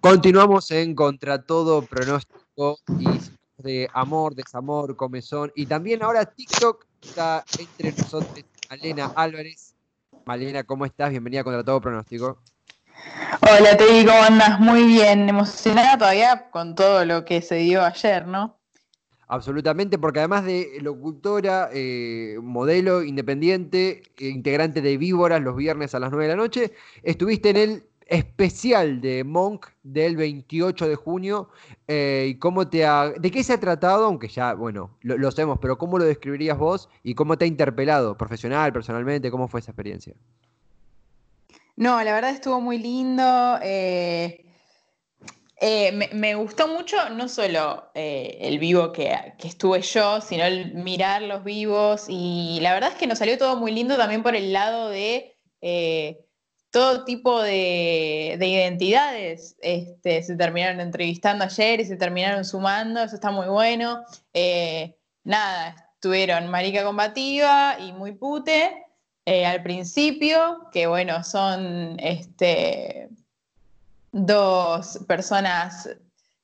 Continuamos 0.00 0.70
en 0.70 0.94
Contra 0.94 1.42
Todo 1.42 1.82
Pronóstico 1.82 2.78
y 2.98 3.20
de 3.58 3.86
amor, 3.92 4.34
desamor, 4.34 4.96
comezón. 4.96 5.52
Y 5.54 5.66
también 5.66 6.02
ahora 6.02 6.24
TikTok 6.24 6.86
está 7.02 7.44
entre 7.58 7.92
nosotros, 7.92 8.44
Malena 8.70 9.12
Álvarez. 9.14 9.74
Malena, 10.24 10.64
¿cómo 10.64 10.86
estás? 10.86 11.10
Bienvenida 11.10 11.42
a 11.42 11.44
Contra 11.44 11.62
Todo 11.62 11.82
Pronóstico. 11.82 12.38
Hola, 13.42 13.76
Teddy, 13.76 14.06
¿cómo 14.06 14.22
andas? 14.22 14.58
Muy 14.58 14.84
bien, 14.84 15.28
emocionada 15.28 15.98
todavía 15.98 16.50
con 16.50 16.74
todo 16.74 17.04
lo 17.04 17.26
que 17.26 17.42
se 17.42 17.56
dio 17.56 17.84
ayer, 17.84 18.26
¿no? 18.26 18.58
Absolutamente, 19.28 19.98
porque 19.98 20.20
además 20.20 20.46
de 20.46 20.78
locutora, 20.80 21.68
eh, 21.74 22.38
modelo 22.42 23.02
independiente, 23.02 24.02
eh, 24.18 24.28
integrante 24.28 24.80
de 24.80 24.96
Víboras 24.96 25.42
los 25.42 25.56
viernes 25.56 25.94
a 25.94 26.00
las 26.00 26.10
9 26.10 26.24
de 26.24 26.30
la 26.30 26.42
noche, 26.42 26.72
estuviste 27.02 27.50
en 27.50 27.56
el 27.56 27.89
especial 28.10 29.00
de 29.00 29.22
Monk 29.22 29.68
del 29.84 30.16
28 30.16 30.88
de 30.88 30.96
junio. 30.96 31.48
Eh, 31.86 32.26
y 32.30 32.34
cómo 32.38 32.68
te 32.68 32.78
¿De 33.18 33.30
qué 33.30 33.42
se 33.44 33.52
ha 33.52 33.60
tratado? 33.60 34.04
Aunque 34.04 34.28
ya, 34.28 34.52
bueno, 34.54 34.98
lo, 35.02 35.30
sabemos, 35.30 35.60
pero 35.62 35.78
¿cómo 35.78 35.96
lo 35.96 36.04
describirías 36.04 36.58
vos 36.58 36.88
y 37.04 37.14
cómo 37.14 37.38
te 37.38 37.44
ha 37.44 37.48
interpelado 37.48 38.18
profesional, 38.18 38.72
personalmente? 38.72 39.30
¿Cómo 39.30 39.46
fue 39.46 39.60
esa 39.60 39.70
experiencia? 39.70 40.14
No, 41.76 42.02
la 42.02 42.12
verdad 42.12 42.30
estuvo 42.30 42.60
muy 42.60 42.78
lindo. 42.78 43.58
Eh, 43.62 44.44
eh, 45.60 46.10
me, 46.12 46.34
gustó 46.34 46.66
mucho 46.66 47.10
no 47.10 47.28
solo 47.28 47.90
el 47.94 48.58
vivo 48.58 48.92
que, 48.92 49.34
que, 49.38 49.46
estuve 49.46 49.82
yo, 49.82 50.20
sino 50.20 50.44
el 50.44 50.74
mirar 50.74 51.22
los 51.22 51.44
vivos. 51.44 52.06
Y 52.08 52.58
la 52.60 52.74
verdad 52.74 52.90
es 52.90 52.98
que 52.98 53.06
nos 53.06 53.18
salió 53.18 53.38
todo 53.38 53.56
muy 53.56 53.70
lindo 53.70 53.96
también 53.96 54.24
por 54.24 54.34
el 54.34 54.52
lado 54.52 54.88
de 54.88 55.36
todo 56.70 57.04
tipo 57.04 57.42
de, 57.42 58.38
identidades 58.40 59.56
este, 59.60 60.22
se 60.22 60.36
terminaron 60.36 60.80
entrevistando 60.80 61.44
ayer 61.44 61.80
y 61.80 61.84
se 61.84 61.96
terminaron 61.96 62.44
sumando, 62.44 63.02
eso 63.02 63.16
está 63.16 63.30
muy 63.30 63.48
bueno. 63.48 64.04
Eh, 64.32 64.96
nada, 65.24 65.90
estuvieron 65.94 66.48
Marica 66.48 66.84
Combativa 66.84 67.76
y 67.80 67.92
Muy 67.92 68.12
Pute 68.12 68.86
eh, 69.26 69.44
al 69.44 69.62
principio, 69.62 70.68
que 70.72 70.86
bueno, 70.86 71.24
son 71.24 71.96
este, 71.98 73.08
dos 74.12 75.00
personas 75.08 75.88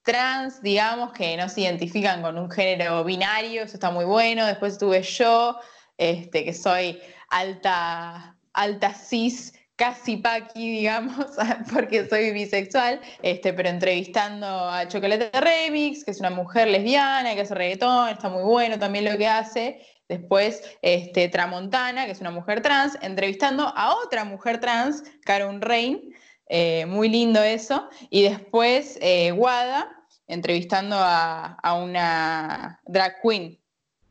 trans, 0.02 0.62
digamos, 0.62 1.12
que 1.12 1.36
no 1.36 1.48
se 1.48 1.62
identifican 1.62 2.22
con 2.22 2.38
un 2.38 2.50
género 2.50 3.02
binario, 3.04 3.62
eso 3.62 3.74
está 3.74 3.90
muy 3.90 4.04
bueno. 4.04 4.46
Después 4.46 4.74
estuve 4.74 5.02
yo, 5.02 5.58
este, 5.98 6.44
que 6.44 6.52
soy 6.52 7.00
alta, 7.28 8.36
alta 8.52 8.94
cis 8.94 9.52
casi 9.76 10.16
paqui, 10.16 10.70
digamos, 10.78 11.26
porque 11.72 12.08
soy 12.08 12.32
bisexual, 12.32 13.00
este, 13.22 13.52
pero 13.52 13.68
entrevistando 13.68 14.46
a 14.46 14.88
Chocolate 14.88 15.30
Remix, 15.40 16.04
que 16.04 16.10
es 16.10 16.20
una 16.20 16.30
mujer 16.30 16.68
lesbiana 16.68 17.34
que 17.34 17.42
hace 17.42 17.54
reggaetón, 17.54 18.08
está 18.08 18.28
muy 18.28 18.42
bueno 18.42 18.78
también 18.78 19.04
lo 19.04 19.16
que 19.16 19.28
hace. 19.28 19.80
Después, 20.08 20.62
este, 20.82 21.28
Tramontana, 21.28 22.06
que 22.06 22.12
es 22.12 22.20
una 22.20 22.30
mujer 22.30 22.62
trans, 22.62 22.96
entrevistando 23.02 23.72
a 23.74 23.96
otra 23.96 24.24
mujer 24.24 24.60
trans, 24.60 25.02
Karen 25.24 25.60
Rain, 25.60 26.14
eh, 26.48 26.86
muy 26.86 27.08
lindo 27.08 27.42
eso. 27.42 27.88
Y 28.08 28.22
después, 28.22 28.98
eh, 29.02 29.32
Wada, 29.32 29.90
entrevistando 30.28 30.96
a, 30.96 31.56
una 31.82 32.80
drag 32.86 33.20
queen, 33.20 33.58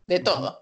de 0.08 0.20
todo. 0.20 0.60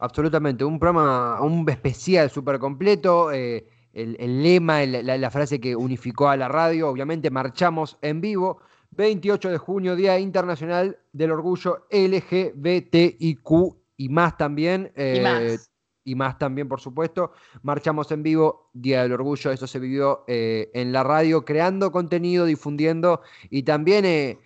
Absolutamente, 0.00 0.64
un 0.64 0.78
programa, 0.78 1.40
un 1.40 1.68
especial 1.70 2.28
súper 2.28 2.58
completo. 2.58 3.32
Eh, 3.32 3.64
el, 4.02 4.42
lema, 4.42 4.84
la, 4.84 5.30
frase 5.30 5.60
que 5.60 5.74
unificó 5.74 6.28
a 6.28 6.36
la 6.36 6.48
radio. 6.48 6.88
Obviamente 6.88 7.30
marchamos 7.30 7.98
en 8.02 8.20
vivo. 8.20 8.60
28 8.92 9.50
de 9.50 9.58
junio, 9.58 9.96
Día 9.96 10.18
Internacional 10.18 10.98
del 11.12 11.32
Orgullo 11.32 11.86
LGBTIQ 11.90 13.50
y 13.96 14.08
más 14.08 14.36
también. 14.36 14.92
y, 14.96 15.20
más. 15.20 15.70
y 16.04 16.14
más. 16.14 16.38
también, 16.38 16.68
por 16.68 16.80
supuesto. 16.80 17.32
Marchamos 17.62 18.10
en 18.12 18.22
vivo, 18.22 18.70
Día 18.72 19.02
del 19.02 19.12
Orgullo. 19.12 19.50
Eso 19.50 19.66
se 19.66 19.78
vivió 19.78 20.24
eh, 20.26 20.70
en 20.74 20.92
la 20.92 21.04
radio, 21.04 21.44
creando 21.44 21.92
contenido, 21.92 22.44
difundiendo 22.46 23.22
y 23.50 23.62
también. 23.62 24.04
Eh, 24.04 24.38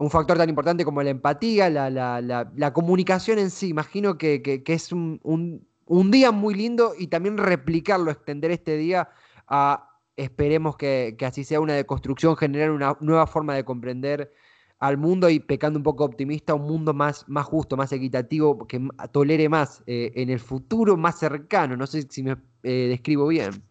un 0.00 0.10
factor 0.10 0.38
tan 0.38 0.48
importante 0.48 0.84
como 0.84 1.02
la 1.02 1.10
empatía, 1.10 1.68
la, 1.68 2.72
comunicación 2.72 3.38
en 3.38 3.50
sí. 3.50 3.68
Imagino 3.68 4.16
que, 4.16 4.62
es 4.64 4.92
un, 4.92 5.20
un 5.24 5.66
día 6.10 6.32
muy 6.32 6.54
lindo 6.54 6.92
y 6.98 7.08
también 7.08 7.38
replicarlo, 7.38 8.10
extender 8.10 8.50
este 8.50 8.76
día 8.76 9.08
a, 9.46 9.88
esperemos 10.16 10.76
que, 10.76 11.16
así 11.24 11.44
sea 11.44 11.60
una 11.60 11.74
deconstrucción, 11.74 12.36
generar 12.36 12.70
una 12.70 12.96
nueva 13.00 13.26
forma 13.26 13.54
de 13.54 13.64
comprender 13.64 14.32
al 14.80 14.96
mundo 14.96 15.28
y 15.28 15.40
pecando 15.40 15.78
un 15.78 15.82
poco 15.82 16.04
optimista, 16.04 16.54
un 16.54 16.66
mundo 16.66 16.92
más, 16.92 17.24
más 17.28 17.46
justo, 17.46 17.76
más 17.76 17.92
equitativo, 17.92 18.66
que 18.66 18.80
tolere 19.12 19.48
más 19.48 19.82
eh, 19.86 20.12
en 20.14 20.30
el 20.30 20.38
futuro 20.38 20.96
más 20.96 21.18
cercano. 21.18 21.76
No 21.76 21.86
sé 21.86 22.02
si 22.08 22.22
me 22.22 22.36
eh, 22.62 22.86
describo 22.88 23.26
bien. 23.28 23.62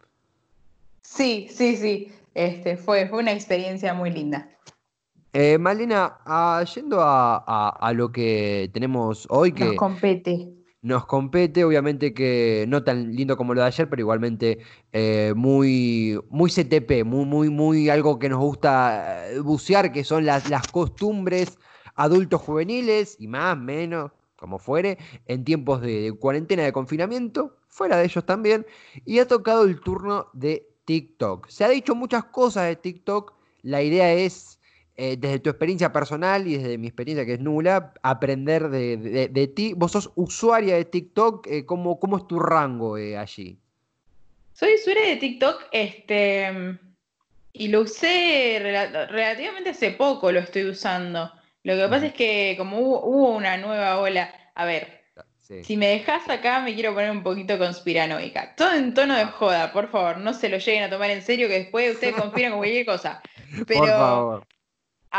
Sí, 1.01 1.47
sí, 1.49 1.77
sí. 1.77 2.11
Este, 2.33 2.77
fue, 2.77 3.07
fue 3.07 3.19
una 3.19 3.31
experiencia 3.31 3.93
muy 3.93 4.11
linda. 4.11 4.49
Eh, 5.33 5.57
Malena, 5.57 6.17
ah, 6.25 6.63
yendo 6.75 6.97
a, 6.99 7.91
lo 7.93 8.11
que 8.11 8.69
tenemos 8.73 9.27
hoy, 9.29 9.51
que 9.51 9.65
nos 9.65 9.75
compete 9.75 10.56
nos 10.87 11.05
compete, 11.05 11.63
obviamente 11.65 12.13
que 12.13 12.65
no 12.67 12.83
tan 12.83 13.13
lindo 13.15 13.37
como 13.37 13.53
lo 13.53 13.61
de 13.61 13.67
ayer, 13.67 13.89
pero 13.89 14.01
igualmente 14.01 14.59
eh, 14.93 15.33
muy, 15.35 16.19
muy 16.29 16.49
CTP, 16.49 17.03
muy, 17.05 17.25
muy, 17.25 17.49
muy 17.49 17.89
algo 17.89 18.17
que 18.17 18.29
nos 18.29 18.39
gusta 18.39 19.29
eh, 19.29 19.39
bucear, 19.39 19.91
que 19.91 20.03
son 20.03 20.25
las, 20.25 20.49
las 20.49 20.67
costumbres 20.71 21.57
adultos 21.95 22.41
juveniles 22.41 23.17
y 23.19 23.27
más, 23.27 23.57
menos, 23.57 24.11
como 24.37 24.59
fuere, 24.59 24.97
en 25.25 25.43
tiempos 25.43 25.81
de 25.81 26.15
cuarentena, 26.19 26.63
de 26.63 26.71
confinamiento, 26.71 27.57
fuera 27.67 27.97
de 27.97 28.05
ellos 28.05 28.25
también, 28.25 28.65
y 29.05 29.19
ha 29.19 29.27
tocado 29.27 29.63
el 29.65 29.81
turno 29.81 30.27
de 30.33 30.69
TikTok. 30.85 31.47
Se 31.49 31.65
ha 31.65 31.69
dicho 31.69 31.95
muchas 31.95 32.23
cosas 32.25 32.67
de 32.67 32.77
TikTok, 32.77 33.33
la 33.61 33.81
idea 33.81 34.13
es 34.13 34.56
eh, 34.99 35.15
desde 35.15 35.37
tu 35.37 35.51
experiencia 35.51 35.93
personal 35.93 36.47
y 36.47 36.57
desde 36.57 36.79
mi 36.79 36.87
experiencia 36.87 37.23
que 37.23 37.33
es 37.33 37.39
nula, 37.39 37.93
aprender 38.01 38.69
de, 38.69 39.51
ti. 39.55 39.73
Vos 39.73 39.91
sos 39.91 40.11
usuaria 40.15 40.75
de 40.75 40.85
TikTok, 40.85 41.45
eh, 41.45 41.65
¿cómo, 41.67 41.99
¿cómo, 41.99 42.17
es 42.17 42.27
tu 42.27 42.39
rango 42.39 42.97
eh, 42.97 43.15
allí? 43.15 43.59
Soy 44.53 44.73
usuaria 44.73 45.09
de 45.09 45.17
TikTok 45.17 45.65
este, 45.71 46.79
y 47.53 47.67
lo 47.67 47.81
usé 47.81 48.57
relativamente 48.59 49.69
hace 49.69 49.91
poco, 49.91 50.31
lo 50.31 50.39
estoy 50.39 50.63
usando. 50.63 51.31
Lo 51.61 51.75
que 51.75 51.87
pasa 51.89 52.07
es 52.07 52.13
que 52.13 52.55
como 52.57 52.79
hubo, 52.79 53.35
una 53.35 53.55
nueva 53.57 53.99
ola, 53.99 54.33
a 54.55 54.65
ver, 54.65 55.03
Si 55.41 55.77
me 55.77 55.89
dejas 55.89 56.27
acá, 56.27 56.59
me 56.61 56.73
quiero 56.73 56.95
poner 56.95 57.11
un 57.11 57.21
poquito 57.21 57.59
conspiranoica. 57.59 58.55
Todo 58.55 58.73
en 58.73 58.95
tono 58.95 59.15
de 59.15 59.25
joda, 59.25 59.71
por 59.71 59.91
favor, 59.91 60.17
no 60.17 60.33
se 60.33 60.49
lo 60.49 60.57
lleguen 60.57 60.85
a 60.85 60.89
tomar 60.89 61.11
en 61.11 61.21
serio, 61.21 61.47
que 61.47 61.59
después 61.59 61.93
ustedes 61.93 62.15
conspiran 62.15 62.53
con 62.53 62.61
cualquier 62.61 62.85
cosa. 62.87 63.21
Pero, 63.67 63.79
por 63.79 63.89
favor. 63.89 64.56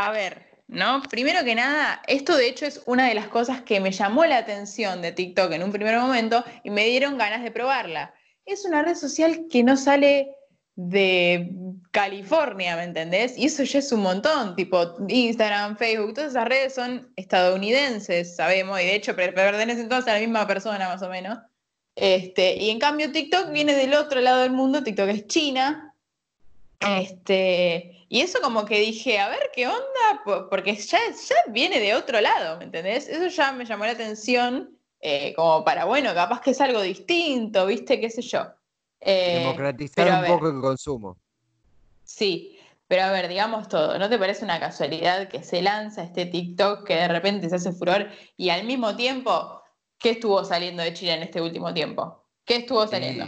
A 0.01 0.13
ver, 0.13 0.47
¿no? 0.69 1.03
Primero 1.11 1.43
que 1.43 1.57
nada, 1.57 2.03
esto 2.07 2.37
de 2.37 2.47
hecho 2.47 2.67
es 2.67 2.83
una 2.87 3.09
de 3.09 3.15
las 3.15 3.27
cosas 3.27 3.63
que 3.63 3.81
me 3.81 3.91
llamó 3.91 4.25
la 4.27 4.37
atención 4.37 5.03
de 5.03 5.11
TikTok 5.11 5.51
en 5.51 5.65
un 5.65 5.73
primer 5.73 5.99
momento 5.99 6.45
y 6.63 6.71
me 6.71 6.87
dieron 6.87 7.19
ganas 7.19 7.43
de 7.43 7.51
probarla. 7.51 8.15
Es 8.45 8.65
una 8.65 8.83
red 8.83 8.95
social 8.95 9.47
que 9.51 9.65
no 9.65 9.77
sale 9.77 10.37
de 10.77 11.51
California, 11.91 12.77
¿me 12.77 12.85
entendés? 12.85 13.37
Y 13.37 13.47
eso 13.47 13.65
ya 13.65 13.81
es 13.81 13.91
un 13.91 14.03
montón, 14.03 14.55
tipo 14.55 14.95
Instagram, 15.09 15.77
Facebook, 15.77 16.15
todas 16.15 16.31
esas 16.31 16.47
redes 16.47 16.77
son 16.77 17.13
estadounidenses, 17.17 18.37
sabemos, 18.37 18.81
y 18.81 18.85
de 18.85 18.95
hecho 18.95 19.17
pertenecen 19.17 19.89
todas 19.89 20.07
a 20.07 20.13
la 20.13 20.21
misma 20.21 20.47
persona 20.47 20.89
más 20.89 21.03
o 21.03 21.09
menos. 21.09 21.41
Este, 21.97 22.55
y 22.55 22.71
en 22.71 22.79
cambio 22.79 23.11
TikTok 23.11 23.51
viene 23.51 23.75
del 23.75 23.95
otro 23.95 24.21
lado 24.21 24.43
del 24.43 24.53
mundo, 24.53 24.85
TikTok 24.85 25.09
es 25.09 25.27
China. 25.27 25.88
Este, 26.81 28.07
y 28.09 28.21
eso 28.21 28.41
como 28.41 28.65
que 28.65 28.81
dije, 28.81 29.19
a 29.19 29.29
ver 29.29 29.51
qué 29.55 29.67
onda, 29.67 30.47
porque 30.49 30.77
ya, 30.77 30.99
ya 31.11 31.37
viene 31.49 31.81
de 31.81 31.95
otro 31.95 32.21
lado, 32.21 32.59
¿me 32.59 32.65
entendés? 32.65 33.09
Eso 33.09 33.27
ya 33.27 33.53
me 33.53 33.65
llamó 33.65 33.85
la 33.85 33.93
atención, 33.93 34.79
eh, 35.01 35.35
como 35.35 35.65
para, 35.65 35.85
bueno, 35.85 36.15
capaz 36.15 36.41
que 36.41 36.51
es 36.51 36.61
algo 36.61 36.81
distinto, 36.81 37.67
¿viste? 37.67 38.01
¿Qué 38.01 38.11
sé 38.11 38.23
yo? 38.23 38.47
Eh, 39.01 39.41
Democratizar 39.41 40.23
un 40.23 40.27
poco 40.27 40.49
el 40.49 40.61
consumo. 40.61 41.19
Sí, 42.05 42.59
pero 42.87 43.03
a 43.03 43.13
ver, 43.13 43.29
digamos 43.29 43.69
todo, 43.69 43.99
¿no 43.99 44.09
te 44.09 44.19
parece 44.19 44.45
una 44.45 44.59
casualidad 44.59 45.29
que 45.29 45.43
se 45.43 45.61
lanza 45.61 46.03
este 46.03 46.27
TikTok 46.27 46.87
que 46.87 46.95
de 46.95 47.09
repente 47.09 47.49
se 47.51 47.57
hace 47.57 47.73
furor 47.73 48.09
y 48.37 48.49
al 48.49 48.65
mismo 48.65 48.97
tiempo, 48.97 49.63
¿qué 49.99 50.11
estuvo 50.11 50.43
saliendo 50.45 50.83
de 50.83 50.95
Chile 50.95 51.15
en 51.15 51.23
este 51.25 51.43
último 51.43 51.75
tiempo? 51.75 52.25
¿Qué 52.45 52.57
estuvo 52.57 52.87
saliendo? 52.87 53.27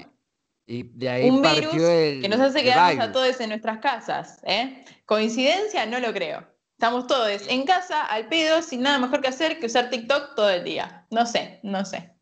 Y 0.71 0.85
de 0.85 1.09
ahí 1.09 1.29
un 1.29 1.43
virus 1.43 1.73
que 1.73 2.29
nos 2.31 2.39
hace 2.39 2.63
quedarnos 2.63 3.09
a 3.09 3.11
todos 3.11 3.41
en 3.41 3.49
nuestras 3.49 3.79
casas. 3.79 4.41
¿eh? 4.45 4.85
¿Coincidencia? 5.05 5.85
No 5.85 5.99
lo 5.99 6.13
creo. 6.13 6.47
Estamos 6.75 7.09
todos 7.09 7.49
en 7.49 7.65
casa, 7.65 8.07
al 8.07 8.29
pedo, 8.29 8.63
sin 8.63 8.83
nada 8.83 9.01
mejor 9.01 9.21
que 9.21 9.27
hacer 9.27 9.59
que 9.59 9.67
usar 9.67 9.91
TikTok 9.91 10.37
todo 10.37 10.49
el 10.49 10.63
día. 10.63 11.05
No 11.11 11.27
sé, 11.27 11.59
no 11.65 11.85
sé. 11.85 12.13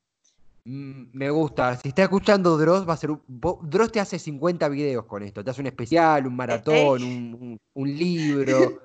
Mm, 0.64 1.10
me 1.12 1.28
gusta. 1.28 1.76
Si 1.76 1.88
está 1.88 2.04
escuchando 2.04 2.56
Dross, 2.56 2.88
va 2.88 2.94
a 2.94 2.96
ser 2.96 3.10
un, 3.10 3.22
Dross 3.64 3.92
te 3.92 4.00
hace 4.00 4.18
50 4.18 4.66
videos 4.70 5.04
con 5.04 5.22
esto. 5.22 5.44
Te 5.44 5.50
hace 5.50 5.60
un 5.60 5.66
especial, 5.66 6.26
un 6.26 6.34
maratón, 6.34 7.58
un, 7.74 7.98
libro. 7.98 8.80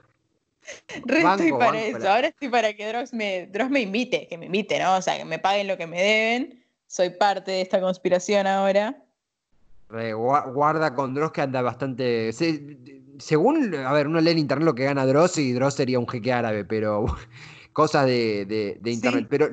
Re 1.06 1.22
estoy 1.22 1.54
para 1.54 1.82
eso. 1.82 2.10
Ahora 2.10 2.28
estoy 2.28 2.50
para 2.50 2.74
que 2.74 2.86
Dross 2.86 3.14
me, 3.14 3.48
Dross 3.48 3.70
me 3.70 3.80
invite, 3.80 4.28
que 4.28 4.38
me 4.38 4.48
invite, 4.48 4.78
¿no? 4.78 4.98
O 4.98 5.02
sea, 5.02 5.18
que 5.18 5.24
me 5.24 5.40
paguen 5.40 5.68
lo 5.68 5.78
que 5.78 5.88
me 5.88 6.02
deben. 6.02 6.66
Soy 6.86 7.12
parte 7.12 7.52
de 7.52 7.62
esta 7.62 7.80
conspiración 7.80 8.46
ahora. 8.46 9.03
Guarda 9.94 10.96
con 10.96 11.14
Dross 11.14 11.32
que 11.32 11.42
anda 11.42 11.62
bastante. 11.62 12.32
según, 13.20 13.76
a 13.76 13.94
ver, 13.94 14.08
uno 14.08 14.20
lee 14.22 14.32
en 14.32 14.40
internet 14.40 14.66
lo 14.66 14.76
que 14.76 14.86
gana 14.86 15.06
Dross 15.06 15.38
y 15.38 15.54
Dross 15.54 15.76
sería 15.76 16.00
un 16.00 16.08
jeque 16.08 16.34
árabe, 16.34 16.66
pero 16.66 17.06
cosas 17.74 18.06
de, 18.08 18.80
internet. 18.86 19.28
Pero 19.30 19.50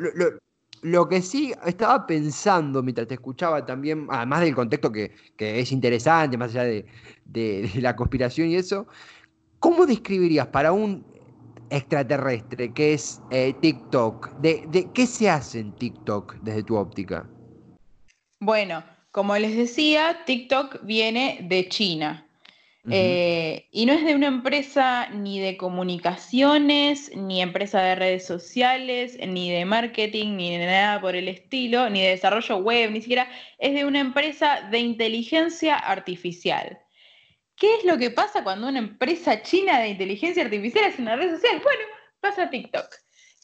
lo, 0.83 1.09
que 1.09 1.21
sí 1.21 1.53
estaba 1.67 2.07
pensando 2.07 2.83
mientras 2.83 3.07
te 3.07 3.15
escuchaba 3.15 3.67
también, 3.67 4.07
además 4.11 4.41
del 4.41 4.55
contexto 4.55 4.91
que, 4.91 5.13
es 5.39 5.73
interesante, 5.73 6.39
más 6.39 6.51
allá 6.51 6.65
de, 7.27 7.71
la 7.77 7.95
conspiración 7.95 8.49
y 8.49 8.57
eso, 8.57 8.87
¿cómo 9.59 9.85
describirías 9.85 10.47
para 10.47 10.73
un 10.73 11.05
extraterrestre 11.69 12.73
que 12.73 12.95
es 12.95 13.21
eh, 13.31 13.55
TikTok? 13.61 14.41
De, 14.41 14.67
de, 14.71 14.91
¿Qué 14.93 15.07
se 15.07 15.29
hace 15.29 15.61
en 15.61 15.73
TikTok 15.73 16.37
desde 16.41 16.63
tu 16.63 16.77
óptica? 16.77 17.29
Bueno, 18.41 18.83
como 19.11 19.37
les 19.37 19.57
decía, 19.57 20.23
TikTok 20.25 20.85
viene 20.85 21.39
de 21.43 21.69
China. 21.69 22.27
Eh, 22.89 23.69
y 23.73 23.85
no 23.85 23.93
es 23.93 24.05
de 24.05 24.15
una 24.15 24.27
empresa 24.27 25.11
ni 25.11 25.39
de 25.39 25.59
comunicaciones, 25.59 27.15
ni 27.15 27.43
empresa 27.43 27.83
de 27.83 27.95
redes 27.95 28.27
sociales, 28.27 29.19
ni 29.29 29.51
de 29.51 29.65
marketing, 29.67 30.37
ni 30.37 30.57
de 30.57 30.65
nada 30.65 31.01
por 31.01 31.15
el 31.15 31.29
estilo, 31.29 31.91
ni 31.91 32.01
de 32.01 32.09
desarrollo 32.09 32.57
web, 32.57 32.91
ni 32.91 33.03
siquiera. 33.03 33.29
Es 33.59 33.75
de 33.75 33.85
una 33.85 34.01
empresa 34.01 34.67
de 34.71 34.79
inteligencia 34.79 35.77
artificial. 35.77 36.81
¿Qué 37.55 37.75
es 37.77 37.85
lo 37.85 37.99
que 37.99 38.11
pasa 38.11 38.43
cuando 38.43 38.69
una 38.69 38.79
empresa 38.79 39.43
china 39.43 39.79
de 39.81 39.89
inteligencia 39.89 40.43
artificial 40.43 40.87
hace 40.87 41.03
una 41.03 41.17
red 41.17 41.31
social? 41.35 41.61
Bueno, 41.63 41.83
pasa 42.21 42.49
TikTok. 42.49 42.89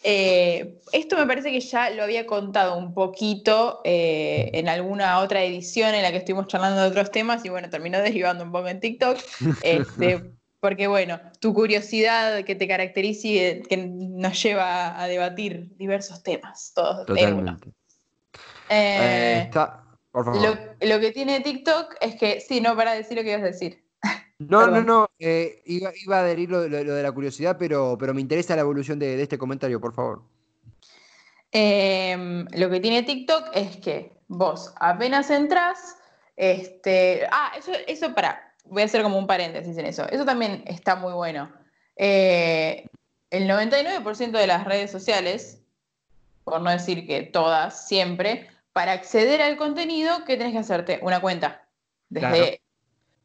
Eh, 0.02 0.80
esto 0.92 1.16
me 1.16 1.26
parece 1.26 1.50
que 1.50 1.60
ya 1.60 1.90
lo 1.90 2.02
había 2.02 2.26
contado 2.26 2.76
un 2.76 2.94
poquito 2.94 3.80
eh, 3.84 4.50
en 4.52 4.68
alguna 4.68 5.18
otra 5.20 5.42
edición 5.42 5.94
en 5.94 6.02
la 6.02 6.10
que 6.10 6.18
estuvimos 6.18 6.46
charlando 6.46 6.82
de 6.82 6.88
otros 6.88 7.10
temas 7.10 7.44
y 7.44 7.48
bueno, 7.48 7.70
terminó 7.70 7.98
derivando 8.02 8.44
un 8.44 8.52
poco 8.52 8.68
en 8.68 8.80
TikTok. 8.80 9.18
Este, 9.62 10.32
porque 10.60 10.86
bueno, 10.86 11.20
tu 11.40 11.54
curiosidad 11.54 12.44
que 12.44 12.54
te 12.54 12.68
caracteriza 12.68 13.28
y 13.28 13.62
que 13.62 13.76
nos 13.76 14.42
lleva 14.42 15.00
a 15.00 15.06
debatir 15.06 15.74
diversos 15.76 16.22
temas, 16.22 16.72
todos 16.74 17.06
Totalmente. 17.06 17.70
Eh, 18.68 19.48
lo, 19.52 20.58
lo, 20.80 21.00
que 21.00 21.12
tiene 21.12 21.40
TikTok 21.40 21.94
es 22.00 22.16
que, 22.16 22.40
sí, 22.40 22.60
no, 22.60 22.74
para 22.74 22.94
decir 22.94 23.16
lo 23.16 23.22
que 23.22 23.30
ibas 23.30 23.42
a 23.42 23.46
decir. 23.46 23.85
No, 24.38 24.66
no, 24.66 24.82
no, 24.82 25.08
eh, 25.18 25.62
iba, 25.64 25.88
a 25.88 26.20
adherir 26.20 26.50
lo, 26.50 26.60
de 26.60 27.02
la 27.02 27.12
curiosidad, 27.12 27.56
pero, 27.58 27.96
pero 27.98 28.12
me 28.12 28.20
interesa 28.20 28.54
la 28.54 28.62
evolución 28.62 28.98
de, 28.98 29.22
este 29.22 29.38
comentario, 29.38 29.80
por 29.80 29.94
favor. 29.94 30.22
Em, 31.50 32.46
lo 32.52 32.68
que 32.68 32.80
tiene 32.80 33.02
TikTok 33.02 33.48
es 33.54 33.78
que 33.78 34.12
vos 34.28 34.74
apenas 34.78 35.30
entras, 35.30 35.96
este, 36.36 37.26
ah, 37.32 37.52
eso, 37.56 37.72
eso 37.86 38.14
para, 38.14 38.52
voy 38.66 38.82
a 38.82 38.84
hacer 38.84 39.02
como 39.02 39.18
un 39.18 39.26
paréntesis 39.26 39.78
en 39.78 39.86
eso, 39.86 40.06
eso 40.10 40.26
también 40.26 40.64
está 40.66 40.96
muy 40.96 41.14
bueno. 41.14 41.50
Eh, 41.96 42.86
el 43.30 43.48
99% 43.48 44.32
de 44.32 44.46
las 44.46 44.64
redes 44.64 44.90
sociales, 44.90 45.62
por 46.44 46.60
no 46.60 46.70
decir 46.70 47.06
que 47.06 47.22
todas, 47.22 47.88
siempre, 47.88 48.50
para 48.74 48.92
acceder 48.92 49.40
al 49.40 49.56
contenido, 49.56 50.26
¿qué 50.26 50.36
tenés 50.36 50.52
que 50.52 50.58
hacerte? 50.58 50.98
Una 51.00 51.22
cuenta. 51.22 51.66
Desde 52.10 52.60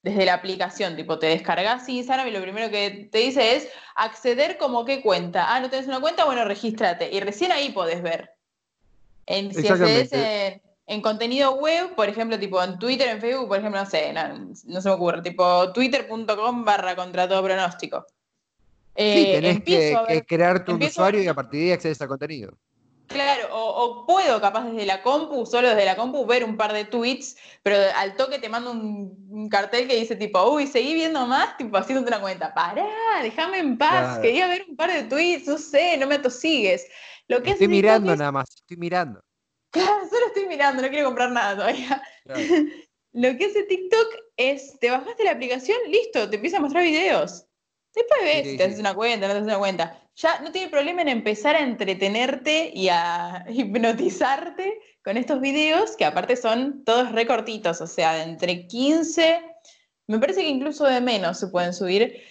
desde 0.04 0.26
la 0.26 0.34
aplicación, 0.34 0.96
tipo 0.96 1.20
te 1.20 1.28
descargas 1.28 1.88
Instagram 1.88 2.28
y 2.28 2.32
lo 2.32 2.42
primero 2.42 2.72
que 2.72 3.10
te 3.12 3.20
dice 3.20 3.56
es 3.56 3.68
acceder 3.96 4.58
como 4.58 4.84
qué 4.84 5.02
cuenta. 5.02 5.54
Ah, 5.54 5.60
no 5.60 5.70
tenés 5.70 5.88
una 5.88 6.02
cuenta, 6.02 6.26
bueno, 6.26 6.44
regístrate. 6.46 7.12
Y 7.12 7.20
recién 7.20 7.52
ahí 7.52 7.72
podés 7.72 8.02
ver. 8.02 8.32
En, 9.28 9.54
si 9.54 9.68
accedes 9.68 10.12
en, 10.88 11.02
contenido 11.02 11.56
web, 11.56 11.94
por 11.96 12.10
ejemplo, 12.10 12.40
tipo 12.40 12.62
en 12.62 12.80
Twitter, 12.80 13.10
en 13.10 13.22
Facebook, 13.22 13.48
por 13.48 13.60
ejemplo, 13.60 13.80
no 13.80 13.90
sé, 13.90 14.12
no, 14.12 14.82
se 14.82 14.90
me 14.90 14.96
ocurre, 14.96 15.22
tipo 15.22 15.72
twitter.com 15.72 16.66
barra 16.66 16.96
contra 16.96 17.30
todo 17.30 17.44
pronóstico. 17.44 18.06
sí, 18.08 18.14
eh, 18.96 19.40
tenés 19.40 19.64
que, 20.08 20.26
crear 20.26 20.66
tu 20.66 20.76
usuario 20.76 21.22
y 21.22 21.28
a 21.28 21.34
partir 21.36 21.60
de 21.60 21.66
ahí 21.68 21.72
accedes 21.74 22.02
al 22.02 22.08
contenido. 22.08 22.58
Claro, 23.12 23.50
o, 23.52 24.06
puedo 24.06 24.40
capaz 24.40 24.64
desde 24.66 24.86
la 24.86 25.02
compu, 25.02 25.46
solo 25.46 25.70
desde 25.70 25.86
la 25.86 25.96
compu, 25.96 26.26
ver 26.26 26.44
un 26.44 26.56
par 26.56 26.72
de 26.72 26.86
tweets, 26.86 27.36
pero 27.62 27.76
al 27.96 28.16
toque 28.16 28.40
te 28.40 28.48
mando 28.48 28.72
un, 28.72 29.50
cartel 29.50 29.88
que 29.88 29.98
dice 29.98 30.16
tipo, 30.16 30.42
uy, 30.50 30.66
seguí 30.66 30.94
viendo 30.94 31.26
más, 31.28 31.58
tipo 31.58 31.78
haciéndote 31.78 32.10
una 32.10 32.22
cuenta. 32.22 32.54
Pará, 32.54 32.88
déjame 33.22 33.60
en 33.60 33.78
paz, 33.78 34.20
quería 34.20 34.48
ver 34.48 34.66
un 34.68 34.76
par 34.76 34.92
de 34.94 35.04
tweets, 35.04 35.48
no 35.48 35.58
sé, 35.58 35.98
no 35.98 36.08
me 36.08 36.16
atosigues. 36.16 36.88
Lo 37.28 37.44
que 37.44 37.52
estoy 37.52 37.68
mirando 37.68 38.16
nada 38.16 38.32
más, 38.32 38.50
estoy 38.56 38.78
mirando. 38.78 39.22
Claro, 39.74 40.06
solo 40.10 40.26
estoy 40.28 40.48
mirando, 40.48 40.82
no 40.82 40.90
quiero 40.90 41.06
comprar 41.06 41.32
nada 41.32 41.56
todavía. 41.56 42.04
Lo 43.14 43.38
que 43.38 43.46
hace 43.46 43.64
TikTok 43.64 44.08
es, 44.36 44.78
te 44.80 44.90
bajaste 44.90 45.24
la 45.24 45.32
aplicación, 45.32 45.78
listo, 45.88 46.30
te 46.30 46.36
empieza 46.36 46.58
a 46.58 46.60
mostrar 46.60 46.84
videos. 46.84 47.46
Después 47.94 48.22
ves 48.24 48.48
si 48.48 48.58
te 48.58 48.64
haces 48.64 48.80
una 48.80 48.94
cuenta, 48.94 49.28
no 49.28 49.34
te 49.34 49.40
haces 49.40 49.48
una 49.48 49.60
cuenta. 49.60 50.00
Ya 50.16 50.40
no 50.40 50.52
tiene 50.52 50.70
problema 50.70 51.02
en 51.02 51.10
empezar 51.10 51.56
a 51.56 51.62
entretenerte 51.62 52.72
y 52.74 52.90
a 52.90 53.46
hipnotizarte 53.50 54.80
con 55.04 55.18
estos 55.18 55.42
videos, 55.42 55.96
que 55.98 56.06
aparte 56.06 56.36
son 56.36 56.84
todos 56.86 57.12
recortitos, 57.12 57.82
o 57.82 57.88
sea, 57.88 58.14
de 58.14 58.24
entre 58.24 58.68
15, 58.68 59.42
me 60.08 60.20
parece 60.20 60.42
que 60.42 60.50
incluso 60.50 60.86
de 60.86 61.02
menos 61.02 61.40
se 61.40 61.48
pueden 61.48 61.74
subir 61.74 62.22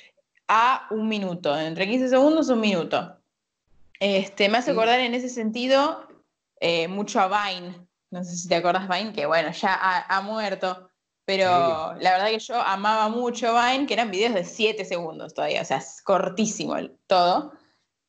a 0.48 0.86
un 0.90 1.08
minuto, 1.08 1.58
entre 1.58 1.88
15 1.88 2.10
segundos 2.10 2.48
un 2.48 2.60
minuto. 2.60 3.16
Este, 3.98 4.48
me 4.48 4.58
hace 4.58 4.72
acordar 4.72 5.00
en 5.00 5.14
ese 5.14 5.28
sentido 5.28 6.06
eh, 6.60 6.88
mucho 6.88 7.20
a 7.20 7.28
Vine, 7.28 7.86
no 8.10 8.22
sé 8.24 8.36
si 8.36 8.48
te 8.48 8.56
acuerdas 8.56 8.88
Vine, 8.88 9.12
que 9.12 9.26
bueno, 9.26 9.50
ya 9.52 9.78
ha, 10.08 10.20
muerto, 10.20 10.89
pero 11.36 11.94
la 12.00 12.12
verdad 12.12 12.28
que 12.28 12.38
yo 12.38 12.60
amaba 12.60 13.08
mucho 13.08 13.54
Vine, 13.54 13.86
que 13.86 13.94
eran 13.94 14.10
videos 14.10 14.34
de 14.34 14.44
7 14.44 14.84
segundos 14.84 15.32
todavía, 15.34 15.62
o 15.62 15.64
sea, 15.64 15.78
es 15.78 16.02
cortísimo 16.02 16.74
todo 17.06 17.52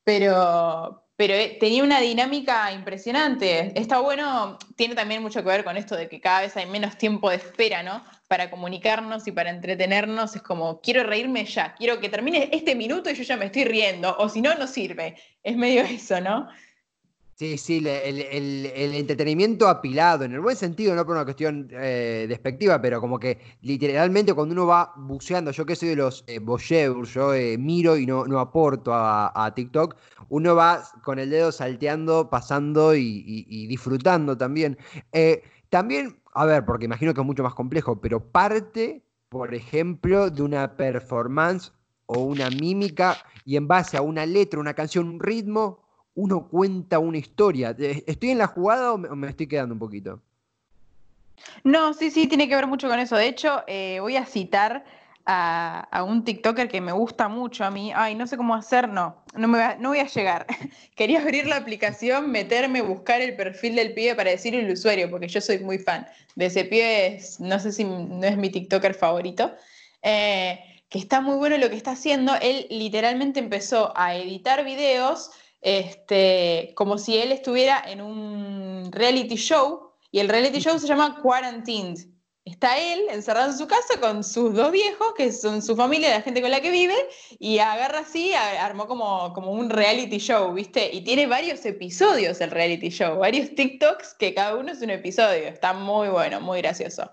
pero, 0.03 1.05
pero 1.15 1.33
eh, 1.33 1.57
tenía 1.59 1.83
una 1.83 1.99
dinámica 1.99 2.71
impresionante. 2.71 3.79
Está 3.79 3.99
bueno, 3.99 4.57
tiene 4.75 4.95
también 4.95 5.21
mucho 5.21 5.41
que 5.41 5.49
ver 5.49 5.63
con 5.63 5.77
esto 5.77 5.95
de 5.95 6.09
que 6.09 6.19
cada 6.19 6.41
vez 6.41 6.57
hay 6.57 6.65
menos 6.65 6.97
tiempo 6.97 7.29
de 7.29 7.37
espera, 7.37 7.83
¿no? 7.83 8.03
Para 8.27 8.49
comunicarnos 8.49 9.27
y 9.27 9.31
para 9.31 9.49
entretenernos. 9.49 10.35
Es 10.35 10.41
como, 10.41 10.81
quiero 10.81 11.03
reírme 11.03 11.45
ya, 11.45 11.75
quiero 11.75 11.99
que 11.99 12.09
termine 12.09 12.49
este 12.51 12.75
minuto 12.75 13.09
y 13.09 13.13
yo 13.15 13.23
ya 13.23 13.37
me 13.37 13.45
estoy 13.45 13.65
riendo, 13.65 14.15
o 14.17 14.29
si 14.29 14.41
no, 14.41 14.55
no 14.55 14.67
sirve. 14.67 15.15
Es 15.43 15.55
medio 15.55 15.83
eso, 15.83 16.19
¿no? 16.19 16.47
Sí, 17.41 17.57
sí, 17.57 17.83
el, 17.87 18.67
entretenimiento 18.67 19.67
apilado, 19.67 20.25
en 20.25 20.33
el 20.33 20.41
buen 20.41 20.55
sentido, 20.55 20.93
no 20.93 21.03
por 21.07 21.15
una 21.15 21.23
cuestión 21.23 21.69
eh, 21.71 22.27
despectiva, 22.29 22.79
pero 22.79 23.01
como 23.01 23.17
que 23.17 23.39
literalmente 23.61 24.35
cuando 24.35 24.53
uno 24.53 24.67
va 24.67 24.93
buceando, 24.95 25.49
yo 25.49 25.65
que 25.65 25.75
soy 25.75 25.89
de 25.89 25.95
los 25.95 26.23
eh, 26.27 26.39
yo 27.11 27.33
eh, 27.33 27.57
miro 27.57 27.97
y 27.97 28.05
no, 28.05 28.27
no 28.27 28.39
aporto 28.39 28.91
a, 28.93 29.51
TikTok, 29.55 29.95
uno 30.29 30.55
va 30.55 30.83
con 31.03 31.17
el 31.17 31.31
dedo 31.31 31.51
salteando, 31.51 32.29
pasando 32.29 32.95
y, 32.95 33.65
disfrutando 33.65 34.37
también. 34.37 34.77
Eh, 35.11 35.41
también, 35.69 36.19
a 36.35 36.45
ver, 36.45 36.63
porque 36.63 36.85
imagino 36.85 37.11
que 37.15 37.21
es 37.21 37.25
mucho 37.25 37.41
más 37.41 37.55
complejo, 37.55 37.99
pero 37.99 38.23
parte, 38.23 39.03
por 39.29 39.55
ejemplo, 39.55 40.29
de 40.29 40.43
una 40.43 40.77
performance 40.77 41.73
o 42.05 42.19
una 42.19 42.51
mímica 42.51 43.17
y 43.45 43.55
en 43.55 43.67
base 43.67 43.97
a 43.97 44.03
una 44.03 44.27
letra, 44.27 44.59
una 44.59 44.75
canción, 44.75 45.09
un 45.09 45.19
ritmo, 45.19 45.81
uno 46.15 46.47
cuenta 46.47 46.99
una 46.99 47.17
historia. 47.17 47.75
¿Estoy 47.77 48.31
en 48.31 48.37
la 48.37 48.47
jugada 48.47 48.93
o 48.93 48.97
me 48.97 49.29
estoy 49.29 49.47
quedando 49.47 49.73
un 49.73 49.79
poquito? 49.79 50.21
No, 51.63 51.93
sí, 51.93 52.11
sí, 52.11 52.27
tiene 52.27 52.47
que 52.47 52.55
ver 52.55 52.67
mucho 52.67 52.87
con 52.87 52.99
eso. 52.99 53.15
De 53.15 53.27
hecho, 53.27 53.63
eh, 53.67 53.99
voy 53.99 54.15
a 54.15 54.25
citar 54.25 54.83
a, 55.25 56.03
un 56.07 56.23
TikToker 56.23 56.67
que 56.67 56.81
me 56.81 56.91
gusta 56.91 57.27
mucho 57.27 57.63
a 57.63 57.71
mí. 57.71 57.91
Ay, 57.95 58.15
no 58.15 58.27
sé 58.27 58.37
cómo 58.37 58.55
hacer, 58.55 58.89
no, 58.89 59.23
no, 59.35 59.47
me 59.47 59.77
no 59.77 59.89
voy 59.89 59.99
a 59.99 60.07
llegar. 60.07 60.45
Quería 60.95 61.21
abrir 61.21 61.47
la 61.47 61.57
aplicación, 61.57 62.31
meterme, 62.31 62.81
buscar 62.81 63.21
el 63.21 63.35
perfil 63.35 63.75
del 63.75 63.93
pibe 63.93 64.15
para 64.15 64.31
decir 64.31 64.55
el 64.55 64.71
usuario, 64.71 65.09
porque 65.09 65.27
yo 65.27 65.41
soy 65.41 65.59
muy 65.59 65.79
fan 65.79 66.07
de 66.35 66.47
ese 66.47 66.65
pibe. 66.65 67.19
no 67.39 67.59
sé 67.59 67.71
si 67.71 67.83
no 67.83 68.23
es 68.23 68.37
mi 68.37 68.49
TikToker 68.49 68.93
favorito. 68.93 69.53
Eh, 70.01 70.59
que 70.89 70.99
está 70.99 71.21
muy 71.21 71.37
bueno 71.37 71.57
lo 71.57 71.69
que 71.69 71.77
está 71.77 71.91
haciendo. 71.91 72.33
Él 72.41 72.67
literalmente 72.69 73.39
empezó 73.39 73.93
a 73.95 74.15
editar 74.15 74.65
videos 74.65 75.31
este, 75.61 76.73
como 76.75 76.97
si 76.97 77.17
él 77.17 77.31
estuviera 77.31 77.83
en 77.87 78.01
un 78.01 78.91
reality 78.91 79.35
show, 79.35 79.91
y 80.11 80.19
el 80.19 80.27
reality 80.27 80.59
show 80.59 80.77
se 80.77 80.87
llama 80.87 81.21
Quarantined. 81.21 81.99
está 82.43 82.77
él 82.77 83.01
encerrado 83.11 83.51
en 83.51 83.57
su 83.57 83.67
casa 83.67 83.99
con 84.01 84.23
sus 84.23 84.53
dos 84.53 84.71
viejos, 84.71 85.13
que 85.15 85.31
son 85.31 85.61
su 85.61 85.75
familia, 85.75 86.09
la 86.09 86.21
gente 86.21 86.41
con 86.41 86.51
la 86.51 86.59
que 86.59 86.71
vive, 86.71 86.95
y 87.39 87.59
agarra 87.59 87.99
así, 87.99 88.33
armó 88.33 88.87
como, 88.87 89.31
como 89.33 89.51
un 89.51 89.69
reality 89.69 90.17
show, 90.17 90.51
¿viste? 90.53 90.89
Y 90.93 91.03
tiene 91.03 91.27
varios 91.27 91.63
episodios 91.65 92.41
el 92.41 92.51
reality 92.51 92.89
show, 92.89 93.19
varios 93.19 93.53
TikToks 93.55 94.15
que 94.15 94.33
cada 94.33 94.57
uno 94.57 94.71
es 94.71 94.81
un 94.81 94.89
episodio. 94.89 95.47
Está 95.47 95.73
muy 95.73 96.09
bueno, 96.09 96.41
muy 96.41 96.61
gracioso. 96.61 97.09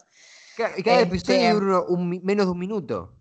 Cada, 0.56 0.74
cada 0.82 1.00
episodio 1.02 1.40
este, 1.40 1.52
dura 1.52 1.84
menos 2.22 2.46
de 2.46 2.52
un 2.52 2.58
minuto. 2.58 3.17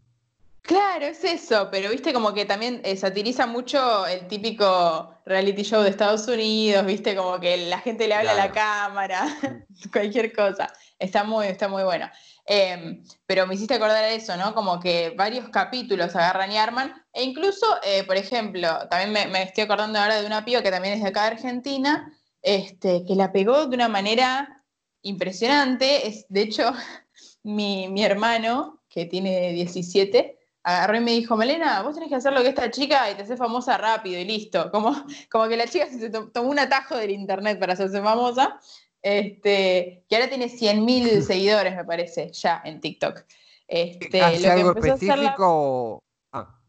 Claro, 0.67 1.05
es 1.05 1.23
eso, 1.23 1.69
pero 1.71 1.89
viste 1.89 2.11
como 2.11 2.33
que 2.33 2.43
también 2.43 2.81
eh, 2.83 2.97
satiriza 2.97 3.47
mucho 3.47 4.05
el 4.05 4.27
típico 4.27 5.15
reality 5.25 5.63
show 5.63 5.81
de 5.81 5.89
Estados 5.89 6.27
Unidos, 6.27 6.85
viste 6.85 7.15
como 7.15 7.39
que 7.39 7.55
la 7.69 7.79
gente 7.79 8.05
le 8.05 8.15
habla 8.15 8.33
a 8.33 8.35
la 8.35 8.51
cámara, 8.51 9.27
cualquier 9.93 10.33
cosa. 10.33 10.67
Está 10.99 11.23
muy, 11.23 11.47
está 11.47 11.69
muy 11.69 11.83
bueno. 11.83 12.09
Em, 12.45 13.01
pero 13.25 13.47
me 13.47 13.55
hiciste 13.55 13.75
acordar 13.75 14.03
de 14.03 14.15
eso, 14.15 14.35
¿no? 14.35 14.53
Como 14.53 14.77
que 14.81 15.11
varios 15.11 15.47
capítulos 15.47 16.13
agarran 16.17 16.51
y 16.51 16.57
arman, 16.57 16.93
e 17.13 17.23
incluso, 17.23 17.65
eh, 17.83 18.03
por 18.03 18.17
ejemplo, 18.17 18.67
también 18.89 19.31
me, 19.31 19.43
estoy 19.43 19.63
acordando 19.63 19.99
ahora 19.99 20.19
de 20.19 20.27
una 20.27 20.43
piba 20.43 20.61
que 20.61 20.71
también 20.71 20.95
es 20.95 21.01
de 21.01 21.07
acá 21.07 21.21
de 21.21 21.27
Argentina, 21.27 22.13
este, 22.41 23.05
que 23.05 23.15
la 23.15 23.31
pegó 23.31 23.67
de 23.67 23.75
una 23.75 23.87
manera 23.87 24.65
impresionante. 25.01 26.09
Es, 26.09 26.25
de 26.27 26.41
hecho, 26.41 26.73
mi, 27.43 27.87
mi 27.87 28.03
hermano, 28.03 28.81
que 28.89 29.05
tiene 29.05 29.53
17, 29.53 30.36
agarró 30.67 30.97
y 30.97 30.99
me 30.99 31.11
dijo, 31.11 31.37
Melena, 31.37 31.81
vos 31.81 31.93
tenés 31.93 32.09
que 32.09 32.15
hacer 32.15 32.33
lo 32.33 32.41
que 32.41 32.49
esta 32.49 32.69
chica 32.69 33.09
y 33.09 33.15
te 33.15 33.21
haces 33.21 33.39
famosa 33.39 33.77
rápido 33.77 34.19
y 34.19 34.25
listo. 34.25 34.69
Como, 34.69 34.93
como 35.31 35.47
que 35.47 35.55
la 35.55 35.65
chica 35.65 35.87
se 35.87 36.09
tomó 36.09 36.49
un 36.49 36.59
atajo 36.59 36.97
del 36.97 37.11
internet 37.11 37.57
para 37.57 37.73
hacerse 37.73 38.01
famosa, 38.01 38.59
este, 39.01 40.03
que 40.09 40.15
ahora 40.15 40.27
tiene 40.27 40.47
100.000 40.47 41.21
seguidores, 41.25 41.73
me 41.75 41.85
parece, 41.85 42.31
ya 42.33 42.61
en 42.65 42.81
TikTok. 42.81 43.23
Este, 43.65 44.21
¿Hace 44.21 44.49
algo 44.49 44.71
específico? 44.71 46.03
Ah. 46.33 46.59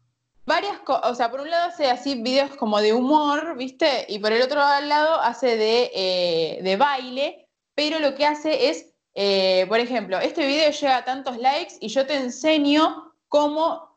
Varias 0.45 0.79
cosas, 0.79 1.11
o 1.11 1.15
sea, 1.15 1.29
por 1.29 1.41
un 1.41 1.49
lado 1.49 1.67
hace 1.67 1.89
así 1.89 2.21
videos 2.21 2.55
como 2.55 2.79
de 2.79 2.93
humor, 2.93 3.57
¿viste? 3.57 4.05
Y 4.07 4.19
por 4.19 4.31
el 4.31 4.41
otro 4.41 4.59
lado 4.59 5.19
hace 5.19 5.57
de, 5.57 5.91
eh, 5.93 6.59
de 6.63 6.77
baile, 6.77 7.49
pero 7.75 7.99
lo 7.99 8.15
que 8.15 8.25
hace 8.25 8.69
es, 8.69 8.93
eh, 9.13 9.65
por 9.67 9.79
ejemplo, 9.79 10.19
este 10.19 10.47
video 10.47 10.71
llega 10.71 10.97
a 10.97 11.05
tantos 11.05 11.37
likes 11.37 11.73
y 11.81 11.89
yo 11.89 12.05
te 12.05 12.15
enseño 12.15 13.13
cómo 13.27 13.88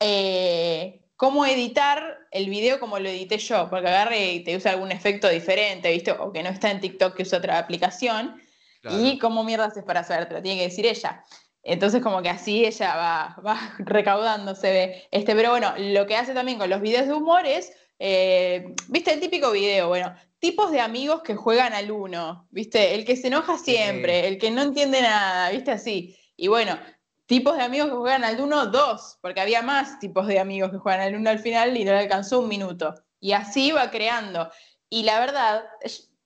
eh, 0.00 1.02
cómo 1.16 1.46
editar 1.46 2.18
el 2.30 2.50
video 2.50 2.78
como 2.78 2.98
lo 2.98 3.08
edité 3.08 3.38
yo, 3.38 3.68
porque 3.70 3.88
agarre 3.88 4.32
y 4.32 4.44
te 4.44 4.56
usa 4.56 4.72
algún 4.72 4.92
efecto 4.92 5.28
diferente, 5.28 5.90
¿viste? 5.90 6.12
O 6.12 6.32
que 6.32 6.42
no 6.42 6.50
está 6.50 6.70
en 6.70 6.80
TikTok, 6.80 7.14
que 7.14 7.22
usa 7.22 7.38
otra 7.38 7.58
aplicación. 7.58 8.40
Y 8.88 9.18
cómo 9.18 9.42
mierda 9.42 9.64
haces 9.64 9.82
para 9.82 10.04
saber, 10.04 10.28
te 10.28 10.34
lo 10.34 10.42
tiene 10.42 10.60
que 10.60 10.68
decir 10.68 10.86
ella. 10.86 11.24
Entonces, 11.64 12.00
como 12.00 12.22
que 12.22 12.28
así 12.28 12.64
ella 12.64 12.94
va, 12.94 13.36
va 13.44 13.74
recaudándose. 13.78 15.08
Este, 15.10 15.34
pero 15.34 15.50
bueno, 15.50 15.74
lo 15.76 16.06
que 16.06 16.16
hace 16.16 16.34
también 16.34 16.58
con 16.58 16.70
los 16.70 16.80
videos 16.80 17.08
de 17.08 17.14
humor 17.14 17.46
es, 17.46 17.72
eh, 17.98 18.74
¿viste? 18.86 19.12
El 19.12 19.18
típico 19.18 19.50
video, 19.50 19.88
bueno, 19.88 20.14
tipos 20.38 20.70
de 20.70 20.80
amigos 20.80 21.22
que 21.22 21.34
juegan 21.34 21.72
al 21.72 21.90
uno, 21.90 22.46
¿viste? 22.50 22.94
El 22.94 23.04
que 23.04 23.16
se 23.16 23.26
enoja 23.26 23.58
siempre, 23.58 24.28
el 24.28 24.38
que 24.38 24.52
no 24.52 24.62
entiende 24.62 25.02
nada, 25.02 25.50
¿viste? 25.50 25.72
Así. 25.72 26.16
Y 26.36 26.46
bueno, 26.46 26.78
tipos 27.26 27.56
de 27.56 27.62
amigos 27.62 27.88
que 27.88 27.96
juegan 27.96 28.24
al 28.24 28.40
uno, 28.40 28.66
dos, 28.66 29.18
porque 29.20 29.40
había 29.40 29.62
más 29.62 29.98
tipos 29.98 30.26
de 30.26 30.38
amigos 30.38 30.70
que 30.70 30.78
juegan 30.78 31.00
al 31.00 31.14
uno 31.16 31.30
al 31.30 31.38
final 31.38 31.76
y 31.76 31.84
no 31.84 31.92
le 31.92 31.98
alcanzó 31.98 32.40
un 32.40 32.48
minuto. 32.48 32.94
Y 33.20 33.32
así 33.32 33.72
va 33.72 33.90
creando. 33.90 34.50
Y 34.88 35.02
la 35.02 35.18
verdad, 35.20 35.64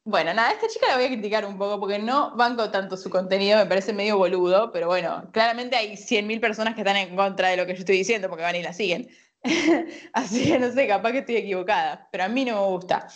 bueno, 0.05 0.35
nada, 0.35 0.53
esta 0.53 0.69
chica 0.69 0.89
la 0.89 0.97
voy 0.97 1.05
a 1.05 1.09
criticar 1.09 1.45
un 1.47 1.57
poco 1.57 1.81
porque 1.81 1.99
no 1.99 2.37
banco 2.37 2.71
tanto 2.71 2.97
su 2.97 3.11
contenido, 3.11 3.59
me 3.59 3.67
parece 3.67 3.93
medio 3.93 4.19
boludo, 4.19 4.71
pero 4.73 4.87
bueno, 4.89 5.29
claramente 5.33 5.77
hay 5.77 5.97
100.000 5.97 6.41
personas 6.41 6.75
que 6.75 6.83
están 6.83 6.97
en 6.97 7.17
contra 7.17 7.49
de 7.49 7.57
lo 7.57 7.67
que 7.67 7.75
yo 7.75 7.81
estoy 7.81 7.97
diciendo 7.97 8.29
porque 8.29 8.45
van 8.45 8.57
y 8.57 8.63
la 8.63 8.73
siguen. 8.73 9.09
así 10.13 10.45
que 10.45 10.59
no 10.59 10.71
sé, 10.73 10.87
capaz 10.87 11.13
que 11.13 11.19
estoy 11.19 11.37
equivocada, 11.37 12.09
pero 12.13 12.25
a 12.25 12.29
mí 12.29 12.45
no 12.45 12.61
me 12.61 12.67
gusta. 12.69 13.09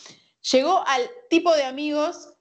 Llegó 0.52 0.86
al 0.86 1.02
tipo 1.30 1.54
de 1.54 1.64
amigos 1.64 2.33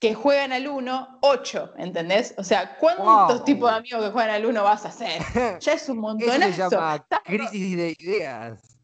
que 0.00 0.14
juegan 0.14 0.52
al 0.52 0.66
1, 0.66 1.18
8, 1.20 1.74
¿entendés? 1.76 2.34
O 2.38 2.42
sea, 2.42 2.76
¿cuántos 2.78 3.44
tipos 3.44 3.70
de 3.70 3.76
amigos 3.76 4.02
que 4.02 4.10
juegan 4.10 4.30
al 4.30 4.46
1 4.46 4.64
vas 4.64 4.86
a 4.86 4.88
hacer? 4.88 5.20
Ya 5.60 5.74
es 5.74 5.88
un 5.88 5.98
montonazo. 5.98 6.42
Eso 6.42 6.70
se 6.70 6.76
llama 6.76 7.06
crisis 7.24 7.76
de 7.76 7.96
ideas. 7.98 8.78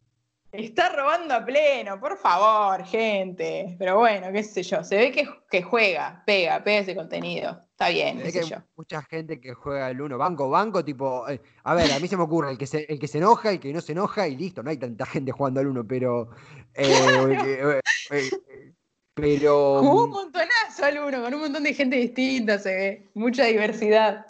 Está 0.51 0.89
robando 0.89 1.33
a 1.33 1.43
pleno, 1.43 1.99
por 1.99 2.17
favor, 2.17 2.83
gente. 2.85 3.75
Pero 3.77 3.97
bueno, 3.97 4.31
qué 4.31 4.43
sé 4.43 4.63
yo. 4.63 4.83
Se 4.83 4.95
ve 4.95 5.11
que, 5.11 5.27
que 5.49 5.61
juega, 5.61 6.23
pega, 6.25 6.63
pega 6.63 6.79
ese 6.79 6.95
contenido. 6.95 7.61
Está 7.71 7.89
bien, 7.89 8.19
qué 8.21 8.31
sé 8.31 8.43
yo. 8.43 8.57
Mucha 8.75 9.01
gente 9.03 9.41
que 9.41 9.53
juega 9.53 9.87
al 9.87 9.99
1, 9.99 10.17
banco, 10.17 10.49
banco, 10.49 10.85
tipo. 10.85 11.27
Eh, 11.27 11.41
a 11.63 11.73
ver, 11.73 11.91
a 11.91 11.99
mí 11.99 12.07
se 12.07 12.15
me 12.15 12.23
ocurre 12.23 12.51
el 12.51 12.57
que 12.57 12.67
se, 12.67 12.85
el 12.87 12.99
que 12.99 13.07
se 13.07 13.17
enoja, 13.17 13.51
el 13.51 13.59
que 13.59 13.73
no 13.73 13.81
se 13.81 13.91
enoja 13.91 14.27
y 14.27 14.35
listo. 14.35 14.63
No 14.63 14.69
hay 14.69 14.77
tanta 14.77 15.05
gente 15.05 15.31
jugando 15.31 15.59
al 15.59 15.67
1, 15.67 15.85
pero. 15.87 16.29
Eh, 16.73 17.81
eh, 18.11 18.73
pero. 19.17 19.81
un 19.81 20.11
montonazo 20.11 20.85
al 20.85 20.99
uno, 20.99 21.23
con 21.23 21.33
un 21.33 21.41
montón 21.41 21.63
de 21.63 21.73
gente 21.73 21.95
distinta, 21.95 22.59
se 22.59 22.73
ve. 22.73 23.09
Mucha 23.15 23.45
diversidad. 23.45 24.27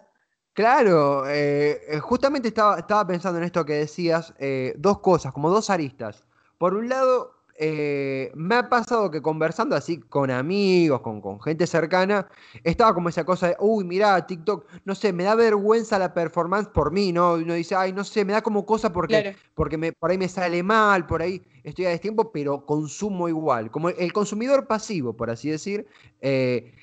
Claro, 0.53 1.27
eh, 1.29 1.81
eh, 1.87 1.99
justamente 1.99 2.47
estaba, 2.47 2.79
estaba, 2.79 3.05
pensando 3.05 3.37
en 3.37 3.45
esto 3.45 3.65
que 3.65 3.73
decías, 3.73 4.33
eh, 4.39 4.73
dos 4.77 4.99
cosas, 5.01 5.33
como 5.33 5.51
dos 5.51 5.69
aristas. 5.69 6.23
Por 6.57 6.73
un 6.73 6.89
lado, 6.89 7.35
eh, 7.59 8.31
me 8.35 8.55
ha 8.55 8.69
pasado 8.69 9.09
que 9.09 9.21
conversando 9.21 9.75
así 9.75 9.99
con 9.99 10.29
amigos, 10.29 11.01
con, 11.01 11.41
gente 11.41 11.65
cercana, 11.65 12.27
estaba 12.63 12.93
como 12.93 13.09
esa 13.09 13.25
cosa 13.25 13.47
de, 13.47 13.55
uy, 13.59 13.83
mirá, 13.83 14.27
TikTok, 14.27 14.65
no 14.85 14.93
sé, 14.93 15.11
me 15.11 15.23
da 15.23 15.33
vergüenza 15.33 15.97
la 15.97 16.13
performance 16.13 16.69
por 16.69 16.91
mí, 16.91 17.11
¿no? 17.11 17.33
Uno 17.33 17.55
dice, 17.55 17.75
ay, 17.75 17.93
no 17.93 18.03
sé, 18.03 18.23
me 18.25 18.33
da 18.33 18.43
como 18.43 18.63
cosa 18.63 18.93
porque, 18.93 19.35
porque 19.55 19.77
me, 19.77 19.91
por 19.91 20.11
ahí 20.11 20.19
me 20.19 20.29
sale 20.29 20.61
mal, 20.61 21.07
por 21.07 21.23
ahí 21.23 21.41
estoy 21.63 21.85
a 21.85 21.89
destiempo, 21.89 22.31
pero 22.31 22.63
consumo 22.63 23.27
igual. 23.27 23.71
Como 23.71 23.89
el 23.89 24.13
consumidor 24.13 24.67
pasivo, 24.67 25.13
por 25.17 25.31
así 25.31 25.49
decir. 25.49 25.87
Eh, 26.21 26.73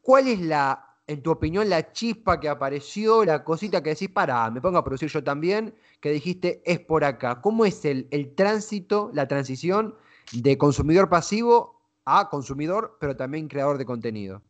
¿Cuál 0.00 0.28
es 0.28 0.40
la, 0.40 0.96
en 1.06 1.22
tu 1.22 1.30
opinión, 1.30 1.68
la 1.68 1.92
chispa 1.92 2.40
que 2.40 2.48
apareció, 2.48 3.24
la 3.24 3.44
cosita 3.44 3.82
que 3.82 3.90
decís, 3.90 4.08
para, 4.08 4.50
me 4.50 4.62
pongo 4.62 4.78
a 4.78 4.84
producir 4.84 5.10
yo 5.10 5.22
también, 5.22 5.74
que 6.00 6.10
dijiste, 6.10 6.62
es 6.64 6.80
por 6.80 7.04
acá? 7.04 7.42
¿Cómo 7.42 7.66
es 7.66 7.84
el, 7.84 8.08
el 8.10 8.34
tránsito, 8.34 9.10
la 9.12 9.28
transición? 9.28 9.94
De 10.32 10.58
consumidor 10.58 11.08
pasivo 11.08 11.80
a 12.04 12.28
consumidor, 12.28 12.96
pero 13.00 13.16
también 13.16 13.48
creador 13.48 13.78
de 13.78 13.84
contenido. 13.84 14.42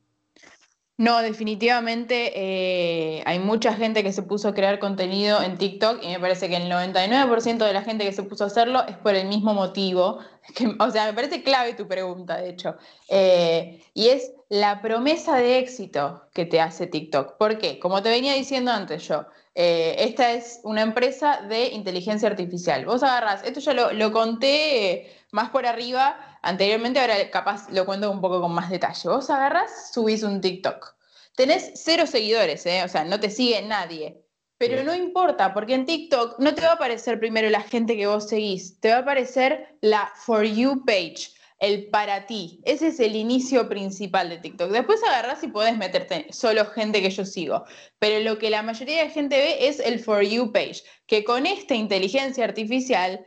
No, 0.99 1.21
definitivamente 1.21 2.33
eh, 2.35 3.23
hay 3.27 3.39
mucha 3.39 3.75
gente 3.75 4.05
que 4.05 4.13
se 4.13 4.23
puso 4.23 4.49
a 4.49 4.55
crear 4.55 4.79
contenido 4.79 5.43
en 5.43 5.57
TikTok 5.57 6.01
y 6.03 6.09
me 6.09 6.21
parece 6.21 6.49
que 6.49 6.57
el 6.57 6.71
99% 6.71 7.65
de 7.65 7.73
la 7.73 7.83
gente 7.83 8.05
que 8.05 8.13
se 8.13 8.23
puso 8.23 8.45
a 8.45 8.49
hacerlo 8.49 8.85
es 8.87 8.97
por 8.99 9.15
el 9.15 9.27
mismo 9.27 9.55
motivo. 9.55 10.19
o 10.79 10.91
sea, 10.91 11.07
me 11.07 11.15
parece 11.15 11.43
clave 11.43 11.75
tu 11.75 11.89
pregunta, 11.89 12.37
de 12.37 12.51
hecho. 12.51 12.77
Eh, 13.09 13.83
y 13.95 14.09
es 14.09 14.33
la 14.49 14.83
promesa 14.83 15.37
de 15.37 15.59
éxito 15.59 16.23
que 16.35 16.45
te 16.45 16.61
hace 16.61 16.87
TikTok. 16.87 17.37
¿Por 17.37 17.59
qué? 17.59 17.79
Como 17.81 18.03
te 18.03 18.11
venía 18.11 18.35
diciendo 18.35 18.71
antes 18.71 19.09
yo, 19.09 19.25
eh, 19.55 19.97
esta 19.99 20.33
es 20.33 20.61
una 20.63 20.83
empresa 20.83 21.41
de 21.49 21.69
inteligencia 21.69 22.29
artificial. 22.29 22.85
Vos 22.85 23.03
agarrás, 23.03 23.43
esto 23.45 23.61
ya 23.61 23.73
lo, 23.73 23.93
lo 23.93 24.13
conté 24.13 25.11
más 25.33 25.51
por 25.51 25.67
arriba 25.67 26.39
anteriormente, 26.43 27.01
ahora 27.01 27.31
capaz 27.31 27.69
lo 27.71 27.85
cuento 27.85 28.11
un 28.11 28.21
poco 28.21 28.41
con 28.41 28.53
más 28.53 28.71
detalle. 28.71 29.09
Vos 29.09 29.29
agarras, 29.31 29.91
subís 29.93 30.23
un 30.23 30.41
TikTok. 30.41 30.95
Tenés 31.35 31.73
cero 31.75 32.07
seguidores, 32.07 32.65
¿eh? 32.67 32.83
o 32.85 32.89
sea, 32.89 33.05
no 33.05 33.19
te 33.19 33.31
sigue 33.31 33.61
nadie. 33.63 34.23
Pero 34.59 34.85
no 34.85 34.95
importa, 34.95 35.53
porque 35.53 35.75
en 35.75 35.87
TikTok 35.87 36.39
no 36.39 36.55
te 36.55 36.61
va 36.61 36.69
a 36.69 36.75
aparecer 36.75 37.19
primero 37.19 37.51
la 37.51 37.63
gente 37.63 37.97
que 37.97 38.07
vos 38.07 38.29
seguís, 38.29 38.79
te 38.79 38.91
va 38.91 38.97
a 38.97 39.01
aparecer 39.01 39.77
la 39.81 40.13
For 40.15 40.45
You 40.45 40.85
page, 40.85 41.33
el 41.59 41.89
para 41.89 42.27
ti. 42.27 42.61
Ese 42.65 42.89
es 42.89 43.01
el 43.01 43.17
inicio 43.17 43.69
principal 43.69 44.29
de 44.29 44.39
TikTok. 44.39 44.71
Después 44.71 45.03
agarrás 45.03 45.43
y 45.43 45.49
podés 45.49 45.77
meterte 45.77 46.27
solo 46.31 46.65
gente 46.67 47.03
que 47.03 47.11
yo 47.11 47.25
sigo. 47.25 47.65
Pero 47.99 48.23
lo 48.23 48.39
que 48.39 48.51
la 48.51 48.63
mayoría 48.63 49.03
de 49.03 49.11
gente 49.11 49.37
ve 49.37 49.67
es 49.67 49.81
el 49.81 49.99
For 49.99 50.23
You 50.23 50.53
page, 50.53 50.83
que 51.07 51.25
con 51.25 51.47
esta 51.47 51.75
inteligencia 51.75 52.45
artificial 52.45 53.27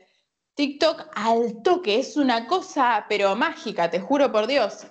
TikTok 0.55 1.11
al 1.15 1.61
toque, 1.63 1.99
es 1.99 2.15
una 2.15 2.47
cosa 2.47 3.05
pero 3.09 3.35
mágica, 3.35 3.89
te 3.89 3.99
juro 3.99 4.31
por 4.31 4.47
Dios. 4.47 4.87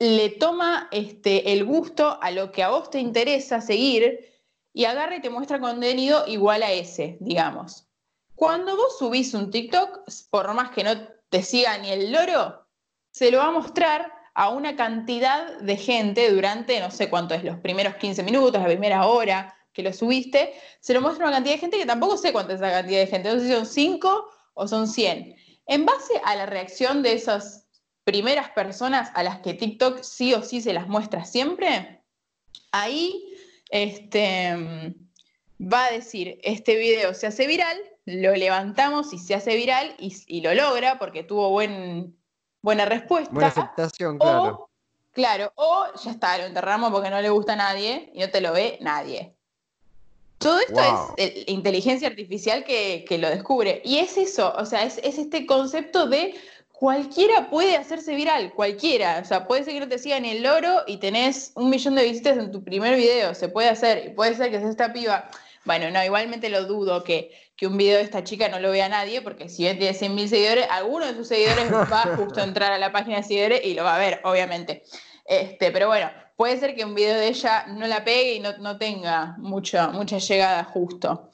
Le 0.00 0.30
toma 0.30 0.88
este, 0.90 1.52
el 1.52 1.64
gusto 1.64 2.18
a 2.20 2.30
lo 2.32 2.50
que 2.50 2.64
a 2.64 2.70
vos 2.70 2.90
te 2.90 2.98
interesa 2.98 3.60
seguir 3.60 4.18
y 4.72 4.84
agarra 4.84 5.16
y 5.16 5.20
te 5.20 5.30
muestra 5.30 5.60
contenido 5.60 6.24
igual 6.26 6.62
a 6.64 6.72
ese, 6.72 7.16
digamos. 7.20 7.88
Cuando 8.34 8.76
vos 8.76 8.98
subís 8.98 9.32
un 9.32 9.50
TikTok, 9.50 10.00
por 10.28 10.52
más 10.54 10.70
que 10.70 10.84
no 10.84 10.92
te 11.30 11.42
siga 11.42 11.78
ni 11.78 11.90
el 11.90 12.12
loro, 12.12 12.66
se 13.12 13.30
lo 13.30 13.38
va 13.38 13.46
a 13.46 13.52
mostrar 13.52 14.12
a 14.34 14.50
una 14.50 14.76
cantidad 14.76 15.58
de 15.60 15.76
gente 15.76 16.30
durante, 16.30 16.80
no 16.80 16.90
sé 16.90 17.08
cuánto 17.08 17.34
es, 17.34 17.44
los 17.44 17.58
primeros 17.60 17.94
15 17.94 18.22
minutos, 18.24 18.60
la 18.60 18.66
primera 18.66 19.06
hora 19.06 19.56
que 19.72 19.82
lo 19.82 19.92
subiste, 19.92 20.52
se 20.80 20.92
lo 20.92 21.00
muestra 21.00 21.26
una 21.26 21.36
cantidad 21.36 21.54
de 21.54 21.60
gente 21.60 21.78
que 21.78 21.86
tampoco 21.86 22.16
sé 22.16 22.32
cuánta 22.32 22.52
es 22.52 22.60
esa 22.60 22.70
cantidad 22.70 23.00
de 23.00 23.06
gente, 23.06 23.32
no 23.32 23.40
sé 23.40 23.46
si 23.46 23.52
son 23.52 23.66
5 23.66 24.30
o 24.56 24.66
son 24.66 24.88
100. 24.88 25.36
En 25.66 25.86
base 25.86 26.20
a 26.24 26.34
la 26.34 26.46
reacción 26.46 27.02
de 27.02 27.12
esas 27.12 27.68
primeras 28.04 28.50
personas 28.50 29.10
a 29.14 29.22
las 29.22 29.40
que 29.40 29.54
TikTok 29.54 30.02
sí 30.02 30.32
o 30.34 30.42
sí 30.42 30.60
se 30.60 30.72
las 30.72 30.88
muestra 30.88 31.24
siempre, 31.24 32.02
ahí 32.72 33.34
este, 33.70 34.94
va 35.60 35.86
a 35.86 35.92
decir, 35.92 36.38
este 36.42 36.76
video 36.76 37.14
se 37.14 37.26
hace 37.26 37.46
viral, 37.46 37.78
lo 38.06 38.34
levantamos 38.34 39.12
y 39.12 39.18
se 39.18 39.34
hace 39.34 39.56
viral 39.56 39.94
y, 39.98 40.40
lo 40.40 40.54
logra 40.54 40.98
porque 40.98 41.22
tuvo 41.22 41.50
buen, 41.50 42.16
buena 42.62 42.84
respuesta. 42.84 43.32
Buena 43.32 43.48
aceptación, 43.48 44.18
claro. 44.18 44.70
claro, 45.12 45.52
o 45.56 45.86
ya 46.02 46.12
está, 46.12 46.38
lo 46.38 46.44
enterramos 46.44 46.92
porque 46.92 47.10
no 47.10 47.20
le 47.20 47.28
gusta 47.28 47.52
a 47.54 47.56
nadie 47.56 48.10
y 48.14 48.20
no 48.20 48.30
te 48.30 48.40
lo 48.40 48.52
ve 48.52 48.78
nadie. 48.80 49.35
Todo 50.38 50.58
esto 50.60 51.14
es 51.16 51.44
inteligencia 51.46 52.08
artificial 52.08 52.64
que, 52.64 53.04
lo 53.18 53.28
descubre. 53.28 53.80
Y 53.84 53.98
es 53.98 54.16
eso, 54.16 54.52
o 54.56 54.66
sea, 54.66 54.84
es, 54.84 54.98
este 55.02 55.46
concepto 55.46 56.06
de 56.06 56.34
cualquiera 56.72 57.48
puede 57.48 57.76
hacerse 57.76 58.14
viral, 58.14 58.52
cualquiera. 58.52 59.20
O 59.22 59.24
sea, 59.24 59.46
puede 59.46 59.64
ser 59.64 59.74
que 59.74 59.80
no 59.80 59.88
te 59.88 59.98
sigan 59.98 60.24
el 60.24 60.42
loro 60.42 60.82
y 60.86 60.98
tenés 60.98 61.52
un 61.54 61.70
millón 61.70 61.94
de 61.94 62.04
visitas 62.04 62.36
en 62.36 62.52
tu 62.52 62.62
primer 62.62 62.96
video, 62.96 63.34
se 63.34 63.48
puede 63.48 63.68
hacer. 63.68 64.06
Y 64.06 64.10
puede 64.10 64.34
ser 64.34 64.50
que 64.50 64.60
sea 64.60 64.68
esta 64.68 64.92
piba. 64.92 65.30
Bueno, 65.64 65.90
no, 65.90 66.04
igualmente 66.04 66.48
lo 66.48 66.64
dudo 66.64 67.02
que, 67.02 67.32
que 67.56 67.66
un 67.66 67.76
video 67.76 67.96
de 67.96 68.04
esta 68.04 68.22
chica 68.22 68.48
no 68.48 68.60
lo 68.60 68.70
vea 68.70 68.88
nadie, 68.88 69.22
porque 69.22 69.48
si 69.48 69.62
bien 69.62 69.78
tiene 69.78 69.98
100.000 69.98 70.28
seguidores, 70.28 70.66
alguno 70.70 71.06
de 71.06 71.14
sus 71.14 71.28
seguidores 71.28 71.72
va 71.72 72.02
justo 72.16 72.40
a 72.40 72.44
entrar 72.44 72.72
a 72.72 72.78
la 72.78 72.92
página 72.92 73.16
de 73.16 73.22
seguidores 73.22 73.64
y 73.64 73.74
lo 73.74 73.84
va 73.84 73.96
a 73.96 73.98
ver, 73.98 74.20
obviamente. 74.22 74.84
Este, 75.24 75.72
pero 75.72 75.88
bueno, 75.88 76.08
puede 76.36 76.58
ser 76.58 76.74
que 76.74 76.84
un 76.84 76.94
video 76.94 77.16
de 77.16 77.28
ella 77.28 77.66
no 77.66 77.86
la 77.86 78.04
pegue 78.04 78.34
y 78.34 78.40
no, 78.40 78.78
tenga 78.78 79.34
mucha, 79.38 79.88
mucha 79.88 80.18
llegada 80.18 80.64
justo. 80.64 81.30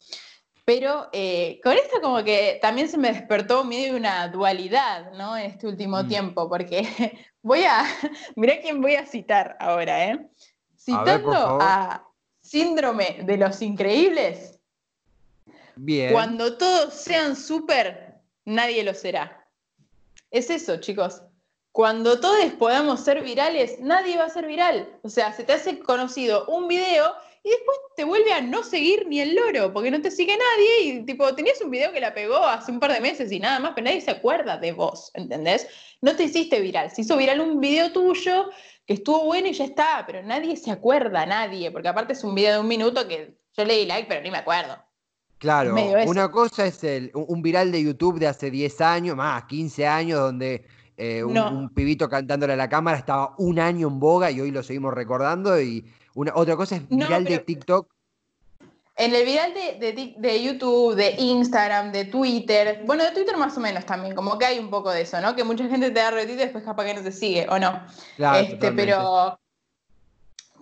Pero 0.65 1.09
eh, 1.13 1.61
con 1.63 1.73
esto 1.73 2.01
como 2.01 2.23
que 2.23 2.59
también 2.63 2.89
se 2.89 2.97
me 2.97 3.13
despertó 3.13 3.65
medio 3.65 3.97
una 3.97 4.29
dualidad, 4.29 5.13
¿no? 5.13 5.37
En 5.37 5.51
este 5.51 5.67
último 5.67 6.03
mm. 6.05 6.09
tiempo, 6.09 6.49
porque 6.49 6.87
voy 7.43 7.65
a, 7.65 7.85
mirá 8.37 8.61
quién 8.61 8.81
voy 8.81 8.95
a 8.95 9.05
citar 9.05 9.57
ahora, 9.59 10.07
¿eh? 10.07 10.29
Citando 10.77 11.59
a, 11.61 12.07
Síndrome 12.41 13.21
de 13.25 13.37
los 13.37 13.63
Increíbles. 13.63 14.61
Bien. 15.77 16.13
Cuando 16.13 16.59
todos 16.59 16.93
sean 16.93 17.37
súper, 17.37 18.21
nadie 18.45 18.83
lo 18.83 18.95
será. 18.95 19.49
Es 20.31 20.51
eso, 20.51 20.79
chicos. 20.79 21.23
Cuando 21.73 22.21
todos 22.21 22.45
podamos 22.59 23.01
ser 23.01 23.23
virales, 23.23 23.81
nadie 23.81 24.19
va 24.19 24.27
a 24.27 24.31
ser 24.31 24.47
viral. 24.47 24.89
O 25.03 25.09
sea, 25.09 25.33
se 25.33 25.43
te 25.43 25.55
hace 25.55 25.79
conocido 25.79 26.45
un 26.47 26.69
video 26.69 27.15
y 27.43 27.49
después 27.49 27.79
te 27.97 28.05
vuelve 28.05 28.33
a 28.33 28.43
no 28.43 28.63
seguir 28.63 29.07
ni 29.09 29.21
el 29.21 29.35
loro, 29.35 29.73
porque 29.73 29.91
no 29.91 30.01
te 30.01 30.11
sigue 30.11 30.37
nadie 30.37 30.83
y 30.83 31.05
tipo, 31.05 31.35
tenías 31.35 31.61
un 31.63 31.71
video 31.71 31.91
que 31.91 32.01
la 32.01 32.13
pegó 32.13 32.37
hace 32.37 32.71
un 32.71 32.79
par 32.79 32.93
de 32.93 33.01
meses 33.01 33.33
y 33.33 33.41
nada 33.41 33.59
más, 33.59 33.73
pero 33.75 33.87
nadie 33.87 34.03
se 34.03 34.11
acuerda 34.11 34.59
de 34.59 34.73
vos, 34.73 35.11
¿entendés? 35.15 35.67
No 36.03 36.15
te 36.15 36.25
hiciste 36.25 36.61
viral, 36.61 36.91
se 36.91 37.01
hizo 37.01 37.17
viral 37.17 37.41
un 37.41 37.59
video 37.59 37.91
tuyo 37.91 38.51
que 38.87 38.95
estuvo 38.95 39.25
bueno 39.25 39.49
y 39.49 39.55
ya 39.55 39.65
está, 39.65 40.05
pero 40.07 40.23
nadie 40.23 40.57
se 40.57 40.71
acuerda, 40.71 41.27
nadie, 41.27 41.71
porque 41.71 41.89
aparte 41.89 42.13
es 42.13 42.23
un 42.23 42.35
video 42.35 42.55
de 42.55 42.61
un 42.61 42.69
minuto 42.69 43.09
que 43.09 43.39
yo 43.57 43.65
le 43.65 43.79
di 43.79 43.87
like, 43.87 44.09
pero 44.09 44.21
ni 44.21 44.31
me 44.31 44.39
acuerdo. 44.39 44.77
Claro, 45.39 45.75
una 46.07 46.31
cosa 46.31 46.67
es 46.67 46.85
el, 46.85 47.11
un 47.15 47.43
viral 47.43 47.73
de 47.73 47.83
YouTube 47.83 48.21
de 48.21 48.29
hace 48.29 48.49
10 48.49 48.81
años, 48.81 49.17
más 49.17 49.45
15 49.47 49.87
años, 49.89 50.21
donde 50.21 50.65
eh, 50.97 51.25
un, 51.25 51.71
pibito 51.75 52.09
cantándole 52.09 52.53
a 52.53 52.57
la 52.57 52.69
cámara 52.69 52.99
estaba 52.99 53.35
un 53.39 53.59
año 53.59 53.89
en 53.89 53.99
boga 53.99 54.31
y 54.31 54.41
hoy 54.41 54.51
lo 54.51 54.63
seguimos 54.63 54.95
recordando. 54.95 55.61
Y 55.61 55.85
una, 56.15 56.33
otra 56.35 56.57
cosa 56.57 56.77
es 56.77 56.89
viral 56.89 57.25
de 57.25 57.39
TikTok. 57.39 57.89
En 58.95 59.15
el 59.15 59.25
viral 59.25 59.55
de, 59.55 60.43
YouTube, 60.43 60.95
de 60.95 61.15
Instagram, 61.19 61.93
de 61.93 62.05
Twitter, 62.05 62.83
bueno, 62.85 63.05
de 63.05 63.11
Twitter 63.13 63.37
más 63.39 63.57
o 63.57 63.61
menos 63.61 63.87
también, 63.87 64.15
como 64.15 64.39
que 64.39 64.45
hay 64.45 64.59
un 64.59 64.69
poco 64.69 64.91
de 64.91 65.01
eso, 65.01 65.19
¿no? 65.21 65.35
Que 65.35 65.45
mucha 65.45 65.67
gente 65.67 65.91
te 65.91 65.99
da 65.99 66.11
retweet 66.11 66.35
y 66.35 66.39
después 66.39 66.63
capaz 66.63 66.85
que 66.85 66.95
no 66.95 67.03
te 67.03 67.11
sigue, 67.11 67.47
¿o 67.49 67.59
no? 67.59 67.81
Claro, 68.17 68.39
este, 68.47 68.71
pero, 68.71 69.41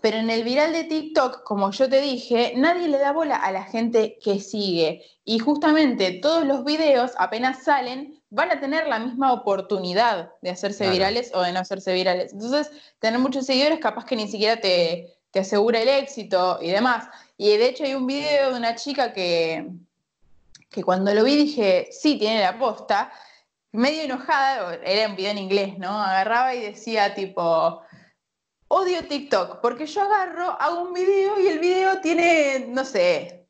pero 0.00 0.16
en 0.18 0.30
el 0.30 0.44
viral 0.44 0.72
de 0.72 0.84
TikTok, 0.84 1.42
como 1.42 1.70
yo 1.70 1.88
te 1.88 2.00
dije, 2.00 2.54
nadie 2.56 2.88
le 2.88 2.98
da 2.98 3.12
bola 3.12 3.36
a 3.36 3.52
la 3.52 3.64
gente 3.64 4.18
que 4.22 4.40
sigue. 4.40 5.04
Y 5.24 5.38
justamente 5.38 6.12
todos 6.22 6.46
los 6.46 6.64
videos, 6.64 7.12
apenas 7.18 7.64
salen, 7.64 8.20
van 8.30 8.50
a 8.50 8.60
tener 8.60 8.86
la 8.86 8.98
misma 8.98 9.32
oportunidad 9.32 10.30
de 10.40 10.50
hacerse 10.50 10.88
virales 10.88 11.32
o 11.34 11.42
de 11.42 11.52
no 11.52 11.60
hacerse 11.60 11.92
virales. 11.92 12.32
Entonces, 12.32 12.70
tener 12.98 13.20
muchos 13.20 13.44
seguidores 13.44 13.80
capaz 13.80 14.04
que 14.06 14.16
ni 14.16 14.28
siquiera 14.28 14.60
te, 14.60 15.16
asegura 15.34 15.80
el 15.80 15.88
éxito 15.88 16.58
y 16.62 16.70
demás. 16.70 17.08
Y 17.36 17.56
de 17.56 17.68
hecho 17.68 17.84
hay 17.84 17.94
un 17.94 18.06
video 18.06 18.52
de 18.52 18.58
una 18.58 18.74
chica 18.76 19.12
que, 19.12 19.68
que 20.70 20.82
cuando 20.82 21.12
lo 21.12 21.24
vi 21.24 21.36
dije, 21.36 21.88
sí, 21.92 22.18
tiene 22.18 22.40
la 22.40 22.58
posta, 22.58 23.12
medio 23.72 24.02
enojada, 24.02 24.76
era 24.84 25.08
un 25.08 25.16
video 25.16 25.32
en 25.32 25.38
inglés, 25.38 25.78
¿no? 25.78 25.90
Agarraba 25.90 26.54
y 26.54 26.60
decía 26.60 27.14
tipo, 27.14 27.82
odio 28.70 29.04
TikTok, 29.04 29.60
porque 29.60 29.84
yo 29.86 30.02
agarro, 30.02 30.56
hago 30.60 30.82
un 30.82 30.92
video 30.92 31.38
y 31.40 31.48
el 31.48 31.58
video 31.58 32.00
tiene, 32.00 32.66
no 32.68 32.84
sé, 32.84 33.48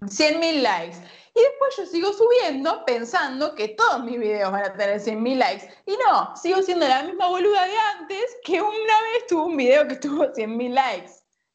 100.000 0.00 0.62
likes. 0.62 0.96
Y 1.36 1.40
después 1.40 1.76
yo 1.76 1.86
sigo 1.86 2.12
subiendo 2.12 2.84
pensando 2.86 3.54
que 3.54 3.68
todos 3.68 4.04
mis 4.04 4.18
videos 4.18 4.52
van 4.52 4.64
a 4.64 4.72
tener 4.72 5.00
100.000 5.00 5.36
likes. 5.36 5.68
Y 5.84 5.96
no, 6.06 6.34
sigo 6.36 6.62
siendo 6.62 6.88
la 6.88 7.02
misma 7.02 7.28
boluda 7.28 7.66
de 7.66 7.76
antes 7.98 8.24
que 8.44 8.62
una 8.62 8.70
vez 8.72 9.26
tuvo 9.28 9.46
un 9.46 9.56
video 9.56 9.86
que 9.86 9.96
tuvo 9.96 10.24
100.000 10.26 10.70
likes. 10.70 11.12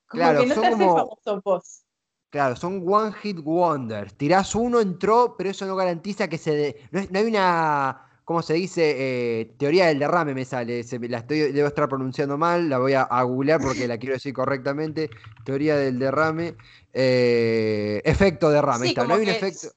Como 0.08 0.24
claro, 0.24 0.42
que 0.42 0.46
no 0.48 0.56
te 0.62 0.68
hace 0.68 0.78
famoso 0.78 1.42
vos. 1.44 1.82
Claro, 2.30 2.56
son 2.56 2.84
one 2.88 3.12
hit 3.14 3.40
wonders. 3.44 4.16
Tirás 4.16 4.54
uno, 4.54 4.82
entró, 4.82 5.36
pero 5.36 5.50
eso 5.50 5.66
no 5.66 5.76
garantiza 5.76 6.28
que 6.28 6.38
se... 6.38 6.76
No, 6.92 7.00
hay 7.00 7.26
una... 7.26 8.06
¿Cómo 8.30 8.44
se 8.44 8.54
dice? 8.54 8.94
Eh, 8.96 9.56
teoría 9.58 9.88
del 9.88 9.98
derrame 9.98 10.36
me 10.36 10.46
sale. 10.46 10.86
la 11.10 11.18
estoy, 11.18 11.52
debo 11.52 11.68
estar 11.68 11.90
pronunciando 11.90 12.38
mal, 12.38 12.70
la 12.70 12.78
voy 12.78 12.94
a, 12.94 13.02
a 13.02 13.24
googlear 13.24 13.60
porque 13.60 13.88
la 13.88 13.98
quiero 13.98 14.14
decir 14.14 14.36
correctamente. 14.36 15.10
Teoría 15.44 15.76
del 15.76 15.98
derrame. 15.98 16.54
Eh, 16.94 18.04
efecto 18.06 18.52
derrame. 18.52 18.94
no 18.94 19.16
hay 19.16 19.24
un 19.24 19.30
efecto. 19.30 19.70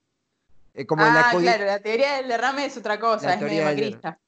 Eh, 0.74 0.84
como 0.84 1.02
ah, 1.02 1.32
claro, 1.32 1.64
la 1.64 1.78
teoría 1.78 2.16
del 2.16 2.28
derrame 2.28 2.66
es 2.66 2.76
otra 2.76 3.00
cosa, 3.00 3.32
es 3.32 3.40
medio 3.40 3.64
macrista. 3.64 4.18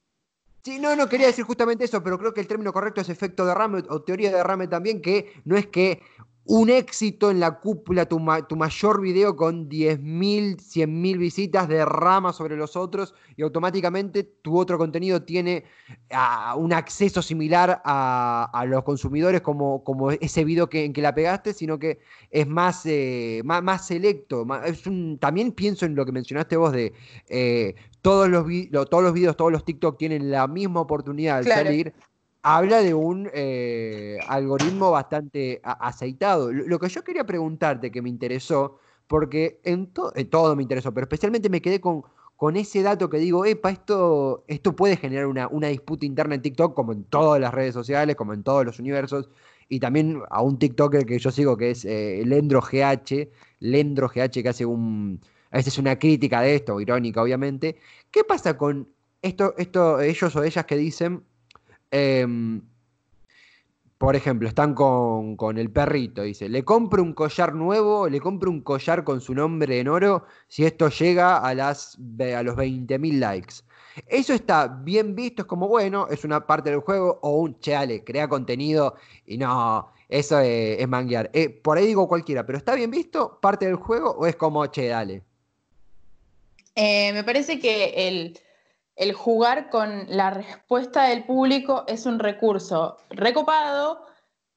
Sí, 0.62 0.78
no, 0.78 0.96
no 0.96 1.06
quería 1.06 1.26
decir 1.26 1.44
justamente 1.44 1.84
eso, 1.84 2.02
pero 2.02 2.18
creo 2.18 2.32
que 2.32 2.40
el 2.40 2.46
término 2.46 2.72
correcto 2.72 3.02
es 3.02 3.10
efecto 3.10 3.44
derrame 3.44 3.82
o 3.90 4.00
teoría 4.00 4.30
de 4.30 4.38
derrame 4.38 4.68
también, 4.68 5.02
que 5.02 5.34
no 5.44 5.54
es 5.54 5.66
que 5.66 6.00
un 6.46 6.68
éxito 6.68 7.30
en 7.30 7.40
la 7.40 7.58
cúpula, 7.58 8.06
tu, 8.06 8.18
mayor 8.20 9.00
video 9.00 9.34
con 9.34 9.68
10.000, 9.68 10.56
100.000 10.58 11.18
visitas 11.18 11.68
derrama 11.68 12.34
sobre 12.34 12.56
los 12.56 12.76
otros 12.76 13.14
y 13.36 13.42
automáticamente 13.42 14.24
tu 14.24 14.58
otro 14.58 14.76
contenido 14.76 15.22
tiene 15.22 15.64
ah, 16.10 16.54
un 16.58 16.74
acceso 16.74 17.22
similar 17.22 17.80
a, 17.84 18.64
los 18.68 18.84
consumidores 18.84 19.40
como, 19.40 19.82
como 19.84 20.10
ese 20.10 20.44
video 20.44 20.68
que, 20.68 20.84
en 20.84 20.92
que 20.92 21.00
la 21.00 21.14
pegaste, 21.14 21.54
sino 21.54 21.78
que 21.78 22.00
es 22.30 22.46
más, 22.46 22.84
eh, 22.84 23.40
más, 23.44 23.86
selecto. 23.86 24.46
es 24.66 24.86
un, 24.86 25.18
también 25.18 25.52
pienso 25.52 25.86
en 25.86 25.94
lo 25.94 26.04
que 26.04 26.12
mencionaste 26.12 26.56
vos 26.58 26.72
de 26.72 26.92
eh, 27.28 27.74
todos, 28.02 28.28
los, 28.28 28.44
todos 28.90 29.02
los 29.02 29.14
videos, 29.14 29.36
todos 29.36 29.50
los 29.50 29.64
TikTok 29.64 29.98
tienen 29.98 30.30
la 30.30 30.46
misma 30.46 30.80
oportunidad 30.80 31.42
de 31.42 31.50
salir 31.50 31.94
habla 32.44 32.82
de 32.82 32.92
un 32.92 33.30
eh, 33.32 34.18
algoritmo 34.28 34.90
bastante 34.90 35.62
aceitado. 35.64 36.52
Lo, 36.52 36.78
que 36.78 36.90
yo 36.90 37.02
quería 37.02 37.24
preguntarte, 37.24 37.90
que 37.90 38.02
me 38.02 38.10
interesó, 38.10 38.78
porque 39.06 39.60
en, 39.64 39.86
todo 39.86 40.54
me 40.54 40.62
interesó, 40.62 40.92
pero 40.92 41.06
especialmente 41.06 41.48
me 41.48 41.62
quedé 41.62 41.80
con, 41.80 42.02
con 42.36 42.56
ese 42.58 42.82
dato 42.82 43.08
que 43.08 43.16
digo, 43.16 43.46
epa, 43.46 43.70
esto, 43.70 44.44
esto 44.46 44.76
puede 44.76 44.98
generar 44.98 45.26
una, 45.26 45.68
disputa 45.68 46.04
interna 46.04 46.34
en 46.34 46.42
TikTok, 46.42 46.74
como 46.74 46.92
en 46.92 47.04
todas 47.04 47.40
las 47.40 47.54
redes 47.54 47.72
sociales, 47.72 48.14
como 48.14 48.34
en 48.34 48.42
todos 48.42 48.66
los 48.66 48.78
universos, 48.78 49.30
y 49.70 49.80
también 49.80 50.20
a 50.28 50.42
un 50.42 50.58
TikToker 50.58 51.06
que 51.06 51.18
yo 51.18 51.30
sigo, 51.30 51.56
que 51.56 51.70
es 51.70 51.86
eh, 51.86 52.22
Lendro 52.26 52.60
GH, 52.60 53.30
Lendro 53.60 54.08
GH, 54.08 54.42
que 54.42 54.48
hace 54.50 54.66
un... 54.66 55.20
A 55.50 55.56
veces 55.56 55.78
una 55.78 55.98
crítica 55.98 56.42
de 56.42 56.56
esto, 56.56 56.78
irónica 56.80 57.22
obviamente. 57.22 57.76
¿Qué 58.10 58.24
pasa 58.24 58.58
con 58.58 58.88
esto, 59.22 59.54
esto, 59.56 60.00
ellos 60.00 60.36
o 60.36 60.42
ellas 60.42 60.66
que 60.66 60.76
dicen, 60.76 61.22
Em, 61.96 62.60
por 63.98 64.16
ejemplo, 64.16 64.48
están 64.48 64.74
con, 64.74 65.58
el 65.58 65.70
perrito, 65.70 66.22
dice, 66.22 66.48
le 66.48 66.64
compro 66.64 67.00
un 67.04 67.12
collar 67.12 67.54
nuevo, 67.54 68.08
le 68.08 68.20
compro 68.20 68.50
un 68.50 68.62
collar 68.62 69.04
con 69.04 69.20
su 69.20 69.32
nombre 69.32 69.78
en 69.78 69.86
oro 69.86 70.24
si 70.48 70.64
esto 70.64 70.88
llega 70.88 71.36
a, 71.36 71.54
las, 71.54 71.96
a 71.96 72.42
los 72.42 72.56
20.000 72.56 73.20
likes. 73.20 73.54
Eso 74.08 74.34
está 74.34 74.66
bien 74.66 75.14
visto, 75.14 75.42
es 75.42 75.46
como, 75.46 75.68
bueno, 75.68 76.08
es 76.10 76.24
una 76.24 76.44
parte 76.44 76.70
del 76.70 76.80
juego, 76.80 77.20
o 77.22 77.38
un, 77.38 77.60
che, 77.60 78.02
crea 78.02 78.28
contenido 78.28 78.96
y 79.24 79.38
no, 79.38 79.88
eso 80.08 80.40
es, 80.40 80.88
manguear. 80.88 81.30
Eh, 81.32 81.48
por 81.48 81.78
ahí 81.78 81.86
digo 81.86 82.08
cualquiera, 82.08 82.44
pero 82.44 82.58
¿está 82.58 82.74
bien 82.74 82.90
visto 82.90 83.38
parte 83.40 83.66
del 83.66 83.76
juego 83.76 84.10
o 84.10 84.26
es 84.26 84.34
como, 84.34 84.66
che, 84.66 84.88
dale? 84.88 85.22
Eh, 86.74 87.12
me 87.12 87.22
parece 87.22 87.60
que 87.60 88.08
el, 88.08 88.36
el 88.96 89.12
jugar 89.12 89.70
con 89.70 90.06
la 90.08 90.30
respuesta 90.30 91.04
del 91.04 91.24
público 91.24 91.84
es 91.88 92.06
un 92.06 92.18
recurso 92.18 92.98
recopado 93.10 94.06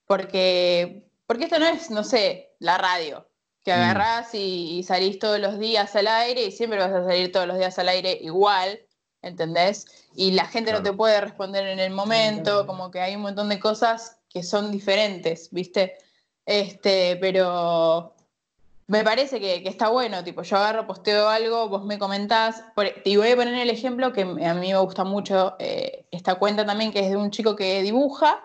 porque, 0.05 1.09
porque 1.25 1.45
esto 1.45 1.59
no 1.59 1.65
es, 1.65 1.89
no 1.89 2.03
sé, 2.03 2.55
la 2.59 2.77
radio, 2.77 3.27
que 3.63 3.71
mm. 3.71 3.75
agarrás 3.75 4.33
y, 4.33 4.83
salís 4.83 5.19
todos 5.19 5.39
los 5.39 5.59
días 5.59 5.95
al 5.95 6.07
aire 6.07 6.45
y 6.45 6.51
siempre 6.51 6.79
vas 6.79 6.93
a 6.93 7.03
salir 7.03 7.31
todos 7.31 7.47
los 7.47 7.57
días 7.57 7.77
al 7.79 7.89
aire 7.89 8.17
igual, 8.21 8.79
¿entendés? 9.21 10.07
Y 10.15 10.31
la 10.31 10.45
gente 10.45 10.71
no 10.71 10.81
te 10.81 10.93
puede 10.93 11.19
responder 11.19 11.67
en 11.67 11.79
el 11.79 11.91
momento, 11.91 12.65
como 12.65 12.91
que 12.91 13.01
hay 13.01 13.15
un 13.15 13.23
montón 13.23 13.49
de 13.49 13.59
cosas 13.59 14.19
que 14.29 14.43
son 14.43 14.71
diferentes, 14.71 15.49
¿viste? 15.51 15.97
Este, 16.45 17.17
pero 17.19 18.13
me 18.87 19.03
parece 19.03 19.39
que, 19.41 19.67
está 19.67 19.89
bueno, 19.89 20.23
tipo, 20.23 20.43
yo 20.43 20.57
agarro, 20.57 20.87
posteo 20.87 21.27
algo, 21.27 21.67
vos 21.67 21.83
me 21.83 21.99
comentás, 21.99 22.63
y 23.03 23.17
voy 23.17 23.31
a 23.31 23.35
poner 23.35 23.55
el 23.55 23.69
ejemplo 23.69 24.13
que 24.13 24.21
a 24.21 24.53
mí 24.53 24.71
me 24.71 24.77
gusta 24.79 25.03
mucho 25.03 25.55
eh, 25.59 26.07
esta 26.11 26.35
cuenta 26.35 26.65
también, 26.65 26.93
que 26.93 27.01
es 27.01 27.09
de 27.09 27.17
un 27.17 27.29
chico 27.29 27.55
que 27.55 27.81
dibuja 27.81 28.41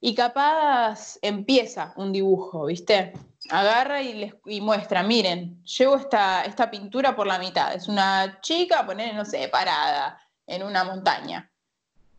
y 0.00 0.14
capaz 0.14 1.18
empieza 1.20 1.92
un 1.96 2.12
dibujo, 2.12 2.66
¿viste? 2.66 3.12
Agarra 3.50 4.00
y, 4.02 4.14
les, 4.14 4.34
y 4.46 4.62
muestra, 4.62 5.02
miren, 5.02 5.62
llevo 5.64 5.96
esta, 5.96 6.44
esta 6.44 6.70
pintura 6.70 7.14
por 7.14 7.26
la 7.26 7.38
mitad, 7.38 7.74
es 7.74 7.86
una 7.86 8.40
chica, 8.40 8.86
poner, 8.86 9.14
no 9.14 9.26
sé, 9.26 9.48
parada 9.48 10.18
en 10.46 10.62
una 10.62 10.84
montaña. 10.84 11.50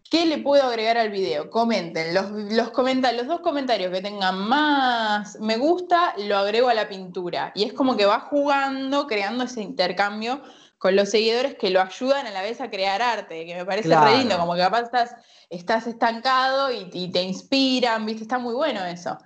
¿Qué 0.09 0.25
le 0.25 0.37
puedo 0.37 0.63
agregar 0.63 0.97
al 0.97 1.09
video? 1.09 1.49
Comenten. 1.49 2.13
Los, 2.13 2.31
los, 2.31 2.71
los 2.73 3.27
dos 3.27 3.39
comentarios 3.41 3.91
que 3.91 4.01
tengan 4.01 4.39
más 4.47 5.37
me 5.39 5.57
gusta, 5.57 6.13
lo 6.17 6.37
agrego 6.37 6.69
a 6.69 6.73
la 6.73 6.87
pintura. 6.87 7.51
Y 7.55 7.63
es 7.63 7.73
como 7.73 7.97
que 7.97 8.05
va 8.05 8.21
jugando, 8.21 9.07
creando 9.07 9.43
ese 9.43 9.61
intercambio 9.61 10.41
con 10.77 10.95
los 10.95 11.09
seguidores 11.09 11.55
que 11.55 11.71
lo 11.71 11.81
ayudan 11.81 12.27
a 12.27 12.31
la 12.31 12.41
vez 12.41 12.61
a 12.61 12.69
crear 12.69 13.01
arte, 13.01 13.45
que 13.45 13.55
me 13.55 13.65
parece 13.65 13.99
re 13.99 14.17
lindo, 14.17 14.37
como 14.37 14.53
que 14.53 14.61
capaz 14.61 14.83
estás, 14.83 15.15
estás 15.49 15.87
estancado 15.87 16.71
y, 16.71 17.11
te 17.11 17.23
inspiran, 17.23 18.05
¿viste? 18.05 18.21
Está 18.21 18.37
muy 18.37 18.53
bueno 18.53 18.85
eso. 18.85 19.17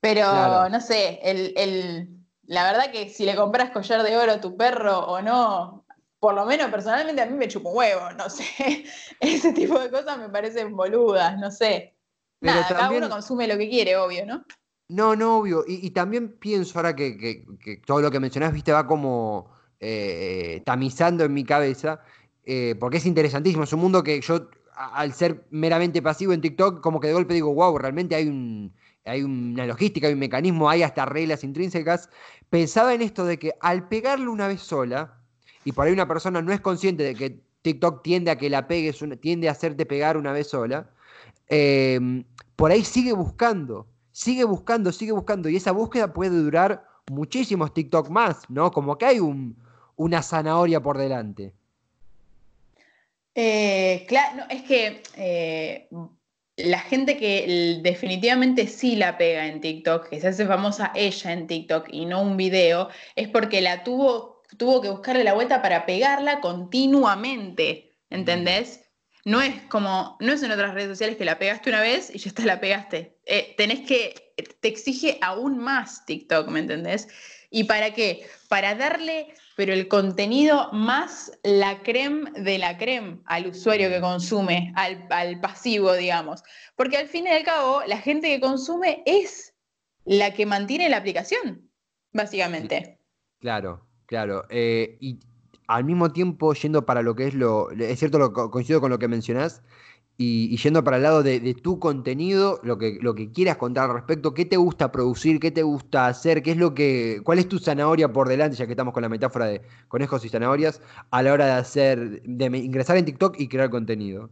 Pero 0.00 0.68
no 0.68 0.80
sé, 0.80 1.20
el, 1.22 2.08
la 2.42 2.64
verdad 2.64 2.90
que 2.90 3.08
si 3.08 3.24
le 3.24 3.36
compras 3.36 3.70
collar 3.70 4.02
de 4.02 4.16
oro 4.16 4.32
a 4.32 4.40
tu 4.40 4.56
perro 4.56 4.98
o 5.06 5.22
no, 5.22 5.85
por 6.26 6.34
lo 6.34 6.44
menos 6.44 6.68
personalmente 6.72 7.22
a 7.22 7.26
mí 7.26 7.36
me 7.38 7.46
chupo 7.46 7.70
huevo, 7.70 8.10
no 8.18 8.28
sé. 8.28 8.42
Ese 9.20 9.52
tipo 9.52 9.78
de 9.78 9.88
cosas 9.92 10.18
me 10.18 10.28
parecen 10.28 10.74
boludas, 10.74 11.38
no 11.38 11.52
sé. 11.52 11.94
Nada, 12.40 12.66
cada 12.66 12.90
uno 12.90 13.08
consume 13.08 13.46
lo 13.46 13.56
que 13.56 13.70
quiere, 13.70 13.96
obvio, 13.96 14.26
¿no? 14.26 14.44
No, 14.88 15.14
no, 15.14 15.38
obvio. 15.38 15.62
Y, 15.68 15.88
también 15.90 16.36
pienso 16.36 16.80
ahora 16.80 16.96
que, 16.96 17.44
todo 17.86 18.00
lo 18.00 18.10
que 18.10 18.18
mencionás, 18.18 18.52
viste, 18.52 18.72
va 18.72 18.88
como 18.88 19.52
eh, 19.78 20.62
tamizando 20.66 21.22
en 21.22 21.32
mi 21.32 21.44
cabeza, 21.44 22.00
eh, 22.42 22.74
porque 22.80 22.96
es 22.96 23.06
interesantísimo. 23.06 23.62
Es 23.62 23.72
un 23.72 23.78
mundo 23.78 24.02
que 24.02 24.20
yo, 24.20 24.50
al 24.74 25.12
ser 25.12 25.46
meramente 25.50 26.02
pasivo 26.02 26.32
en 26.32 26.40
TikTok, 26.40 26.80
como 26.80 26.98
que 26.98 27.06
de 27.06 27.14
golpe 27.14 27.34
digo, 27.34 27.54
wow, 27.54 27.78
realmente 27.78 28.16
hay 28.16 28.26
un, 28.26 28.74
hay 29.04 29.22
una 29.22 29.64
logística, 29.64 30.08
hay 30.08 30.14
un 30.14 30.18
mecanismo, 30.18 30.68
hay 30.68 30.82
hasta 30.82 31.04
reglas 31.04 31.44
intrínsecas. 31.44 32.10
Pensaba 32.50 32.94
en 32.94 33.02
esto 33.02 33.24
de 33.24 33.38
que 33.38 33.52
al 33.60 33.86
pegarlo 33.86 34.32
una 34.32 34.48
vez 34.48 34.60
sola, 34.60 35.15
y 35.66 35.72
por 35.72 35.84
ahí 35.84 35.92
una 35.92 36.06
persona 36.06 36.40
no 36.40 36.52
es 36.52 36.60
consciente 36.60 37.02
de 37.02 37.16
que 37.16 37.40
TikTok 37.62 38.04
tiende 38.04 38.30
a 38.30 38.38
que 38.38 38.48
la 38.48 38.68
pegues, 38.68 39.00
tiende 39.20 39.48
a 39.48 39.52
hacerte 39.52 39.84
pegar 39.84 40.16
una 40.16 40.30
vez 40.30 40.46
sola, 40.46 40.88
em, 41.48 42.22
por 42.54 42.70
ahí 42.70 42.84
sigue 42.84 43.12
buscando, 43.12 43.84
sigue 44.12 44.44
buscando, 44.44 44.92
sigue 44.92 45.10
buscando, 45.10 45.48
y 45.48 45.56
esa 45.56 45.72
búsqueda 45.72 46.12
puede 46.12 46.38
durar 46.38 46.86
muchísimos 47.10 47.74
TikTok 47.74 48.08
más, 48.10 48.48
¿no? 48.48 48.70
Como 48.70 48.96
que 48.96 49.06
hay 49.06 49.18
una 49.96 50.22
zanahoria 50.22 50.80
por 50.80 50.98
delante. 50.98 51.52
Eh, 53.34 54.04
claro, 54.06 54.44
es 54.48 54.62
que 54.62 55.02
eh, 55.16 55.88
la 56.56 56.78
gente 56.78 57.16
que 57.16 57.80
definitivamente 57.82 58.68
sí 58.68 58.94
la 58.94 59.18
pega 59.18 59.48
en 59.48 59.60
TikTok, 59.60 60.10
que 60.10 60.20
se 60.20 60.28
hace 60.28 60.46
famosa 60.46 60.92
ella 60.94 61.32
en 61.32 61.48
TikTok 61.48 61.88
y 61.90 62.04
no 62.04 62.22
un 62.22 62.36
video, 62.36 62.88
es 63.16 63.28
porque 63.28 63.60
la 63.60 63.82
tuvo 63.82 64.35
tuvo 64.56 64.80
que 64.80 64.90
buscarle 64.90 65.24
la 65.24 65.34
vuelta 65.34 65.62
para 65.62 65.86
pegarla 65.86 66.40
continuamente, 66.40 67.96
¿entendés? 68.10 68.86
No 69.24 69.42
es 69.42 69.60
como, 69.64 70.16
no 70.20 70.32
es 70.32 70.42
en 70.42 70.52
otras 70.52 70.74
redes 70.74 70.90
sociales 70.90 71.16
que 71.16 71.24
la 71.24 71.38
pegaste 71.38 71.70
una 71.70 71.80
vez 71.80 72.14
y 72.14 72.18
ya 72.18 72.28
está, 72.28 72.44
la 72.44 72.60
pegaste. 72.60 73.18
Eh, 73.24 73.54
tenés 73.56 73.80
que, 73.80 74.34
te 74.60 74.68
exige 74.68 75.18
aún 75.20 75.58
más 75.58 76.04
TikTok, 76.06 76.48
¿me 76.48 76.60
entendés? 76.60 77.08
¿Y 77.50 77.64
para 77.64 77.92
qué? 77.92 78.28
Para 78.48 78.74
darle, 78.76 79.34
pero 79.56 79.72
el 79.72 79.88
contenido 79.88 80.70
más 80.72 81.32
la 81.42 81.82
creme 81.82 82.30
de 82.40 82.58
la 82.58 82.78
creme 82.78 83.18
al 83.26 83.48
usuario 83.48 83.88
que 83.88 84.00
consume, 84.00 84.72
al, 84.76 85.06
al 85.10 85.40
pasivo, 85.40 85.92
digamos. 85.94 86.44
Porque 86.76 86.96
al 86.96 87.08
fin 87.08 87.26
y 87.26 87.30
al 87.30 87.42
cabo, 87.42 87.82
la 87.86 87.98
gente 87.98 88.28
que 88.28 88.40
consume 88.40 89.02
es 89.06 89.54
la 90.04 90.34
que 90.34 90.46
mantiene 90.46 90.88
la 90.88 90.98
aplicación, 90.98 91.68
básicamente. 92.12 93.00
Claro, 93.40 93.85
Claro, 94.06 94.44
eh, 94.50 94.96
y 95.00 95.18
al 95.66 95.84
mismo 95.84 96.12
tiempo 96.12 96.54
yendo 96.54 96.86
para 96.86 97.02
lo 97.02 97.14
que 97.14 97.26
es 97.26 97.34
lo, 97.34 97.70
es 97.70 97.98
cierto, 97.98 98.18
lo, 98.18 98.32
coincido 98.32 98.80
con 98.80 98.90
lo 98.90 98.98
que 98.98 99.08
mencionás, 99.08 99.62
y, 100.18 100.56
yendo 100.56 100.82
para 100.82 100.96
el 100.96 101.02
lado 101.02 101.22
de, 101.22 101.54
tu 101.54 101.78
contenido, 101.78 102.58
lo 102.62 102.78
que, 102.78 102.98
lo 103.02 103.14
que 103.14 103.30
quieras 103.30 103.56
contar 103.58 103.90
al 103.90 103.96
respecto, 103.96 104.32
qué 104.32 104.46
te 104.46 104.56
gusta 104.56 104.90
producir, 104.90 105.40
qué 105.40 105.50
te 105.50 105.62
gusta 105.62 106.06
hacer, 106.06 106.42
qué 106.42 106.52
es 106.52 106.56
lo 106.56 106.74
que, 106.74 107.20
cuál 107.22 107.38
es 107.38 107.48
tu 107.48 107.58
zanahoria 107.58 108.10
por 108.12 108.28
delante, 108.28 108.56
ya 108.56 108.66
que 108.66 108.72
estamos 108.72 108.94
con 108.94 109.02
la 109.02 109.10
metáfora 109.10 109.46
de 109.46 109.62
conejos 109.88 110.24
y 110.24 110.30
zanahorias, 110.30 110.80
a 111.10 111.22
la 111.22 111.32
hora 111.32 111.46
de 111.46 111.52
hacer, 111.52 112.22
de 112.22 112.46
ingresar 112.46 112.96
en 112.96 113.04
TikTok 113.04 113.38
y 113.38 113.48
crear 113.48 113.68
contenido. 113.68 114.30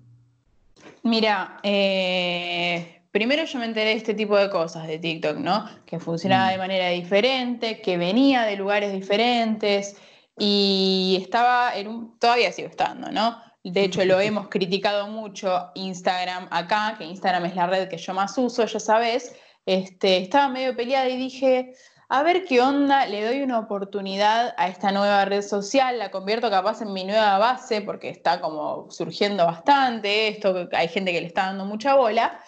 Mira, 1.03 1.59
eh, 1.63 3.04
primero 3.15 3.45
yo 3.45 3.61
me 3.61 3.67
enteré 3.67 3.91
de 3.91 3.97
este 3.97 4.13
tipo 4.13 4.37
de 4.37 4.51
cosas 4.51 4.89
de 4.89 4.99
TikTok, 4.99 5.37
¿no? 5.37 5.71
Que 5.87 6.01
funcionaba 6.01 6.49
de 6.49 6.57
mm. 6.57 6.59
manera 6.59 6.89
diferente, 6.89 7.81
que 7.81 7.97
venía 7.97 8.43
de 8.43 8.57
lugares 8.57 8.93
diferentes 8.93 9.97
y 10.37 11.19
estaba 11.23 11.77
en 11.77 11.87
un, 11.87 12.19
todavía 12.19 12.51
sigo 12.51 12.67
estando, 12.67 13.13
¿no? 13.13 13.41
De 13.63 13.85
hecho, 13.85 14.05
lo 14.05 14.19
hemos 14.29 14.49
criticado 14.49 15.07
mucho 15.07 15.71
Instagram 15.77 16.49
acá, 16.51 16.97
que 16.99 17.05
Instagram 17.05 17.45
es 17.45 17.55
la 17.55 17.69
red 17.69 17.89
que 17.89 17.99
yo 17.99 18.15
más 18.15 18.37
uso, 18.37 18.67
ya 18.67 18.81
sabes. 18.81 19.37
Este, 19.65 20.17
estaba 20.17 20.49
medio 20.49 20.75
peleada 20.75 21.09
y 21.09 21.17
dije, 21.17 21.73
a 22.09 22.25
ver 22.25 22.45
qué 22.45 22.61
onda, 22.61 23.07
le 23.07 23.25
doy 23.25 23.43
una 23.43 23.61
oportunidad 23.61 24.57
a 24.59 24.67
esta 24.67 24.91
nueva 24.91 25.25
red 25.25 25.43
social, 25.43 26.01
la 26.01 26.11
convierto 26.11 26.51
capaz 26.51 26.83
en 26.83 26.93
mi 26.93 27.05
nueva 27.05 27.39
base, 27.39 27.81
porque 27.81 28.09
está 28.09 28.41
como 28.41 28.91
surgiendo 28.91 29.47
bastante 29.47 30.27
esto, 30.27 30.69
hay 30.73 30.89
gente 30.89 31.13
que 31.13 31.21
le 31.21 31.29
está 31.29 31.47
dando 31.47 31.65
mucha 31.65 31.95
bola. 31.95 32.41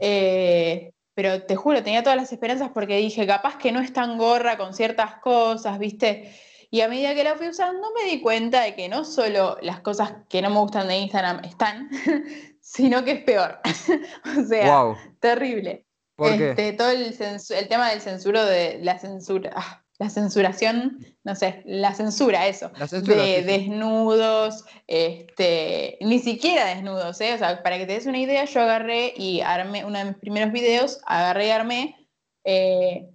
Eh, 0.00 0.92
pero 1.14 1.42
te 1.42 1.56
juro, 1.56 1.82
tenía 1.82 2.02
todas 2.02 2.16
las 2.16 2.32
esperanzas 2.32 2.70
porque 2.72 2.96
dije, 2.96 3.26
capaz 3.26 3.56
que 3.58 3.72
no 3.72 3.80
es 3.80 3.92
tan 3.92 4.16
gorra 4.16 4.56
con 4.56 4.74
ciertas 4.74 5.16
cosas, 5.16 5.78
¿viste? 5.78 6.34
Y 6.70 6.82
a 6.82 6.88
medida 6.88 7.14
que 7.14 7.24
la 7.24 7.34
fui 7.34 7.48
usando 7.48 7.88
me 7.92 8.08
di 8.08 8.20
cuenta 8.20 8.62
de 8.62 8.74
que 8.74 8.88
no 8.88 9.04
solo 9.04 9.58
las 9.60 9.80
cosas 9.80 10.14
que 10.28 10.40
no 10.40 10.50
me 10.50 10.60
gustan 10.60 10.86
de 10.86 10.98
Instagram 10.98 11.44
están, 11.44 11.90
sino 12.60 13.04
que 13.04 13.12
es 13.12 13.24
peor. 13.24 13.60
o 14.38 14.44
sea, 14.44 14.94
terrible. 15.18 15.84
este, 16.16 16.72
Todo 16.74 16.90
el, 16.90 17.16
el, 17.18 17.68
tema 17.68 17.90
del 17.90 18.00
censuro 18.00 18.44
de 18.44 18.78
la 18.82 18.98
censura. 18.98 19.50
Ah, 19.56 19.79
la 20.00 20.08
censuración, 20.08 21.06
no 21.24 21.36
sé, 21.36 21.62
la 21.66 21.92
censura, 21.92 22.48
eso, 22.48 22.70
de 23.02 23.42
desnudos, 23.42 24.64
este, 24.86 25.98
ni 26.00 26.18
siquiera 26.20 26.64
desnudos, 26.64 27.20
¿eh? 27.20 27.34
o 27.34 27.38
sea, 27.38 27.62
para 27.62 27.76
que 27.76 27.84
te 27.84 27.92
des 27.92 28.06
una 28.06 28.16
idea, 28.16 28.46
yo 28.46 28.62
agarré 28.62 29.12
y 29.14 29.42
armé, 29.42 29.84
uno 29.84 29.98
de 29.98 30.06
mis 30.06 30.16
primeros 30.16 30.52
videos, 30.52 31.00
agarré 31.04 31.48
y 31.48 31.50
armé, 31.50 32.08
eh, 32.44 33.10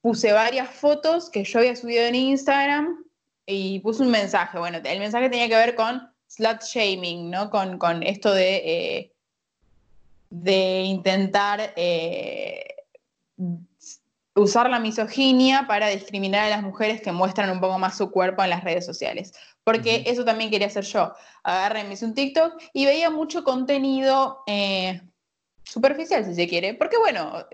puse 0.00 0.32
varias 0.32 0.70
fotos 0.70 1.28
que 1.28 1.44
yo 1.44 1.58
había 1.58 1.76
subido 1.76 2.06
en 2.06 2.14
Instagram 2.14 3.04
y 3.44 3.80
puse 3.80 4.04
un 4.04 4.10
mensaje, 4.10 4.58
bueno, 4.58 4.78
el 4.82 5.00
mensaje 5.00 5.28
tenía 5.28 5.48
que 5.48 5.56
ver 5.56 5.74
con 5.74 6.00
slut 6.28 6.62
shaming, 6.62 7.30
¿no? 7.30 7.50
Con, 7.50 7.76
con 7.76 8.02
esto 8.02 8.32
de, 8.32 8.56
eh, 8.56 9.12
de 10.30 10.80
intentar 10.80 11.74
usar 14.34 14.68
la 14.68 14.80
misoginia 14.80 15.66
para 15.66 15.88
discriminar 15.88 16.46
a 16.46 16.50
las 16.50 16.62
mujeres 16.62 17.00
que 17.00 17.12
muestran 17.12 17.50
un 17.50 17.60
poco 17.60 17.78
más 17.78 17.96
su 17.96 18.10
cuerpo 18.10 18.42
en 18.42 18.50
las 18.50 18.64
redes 18.64 18.84
sociales. 18.84 19.32
Porque 19.62 20.04
eso 20.06 20.24
también 20.24 20.50
quería 20.50 20.66
hacer 20.66 20.84
yo. 20.84 21.12
Agarré, 21.42 21.84
me 21.84 21.94
hice 21.94 22.04
un 22.04 22.14
TikTok 22.14 22.60
y 22.72 22.84
veía 22.84 23.10
mucho 23.10 23.44
contenido 23.44 24.42
eh, 24.46 25.00
superficial, 25.64 26.24
si 26.24 26.34
se 26.34 26.48
quiere. 26.48 26.74
Porque 26.74 26.98
bueno, 26.98 27.46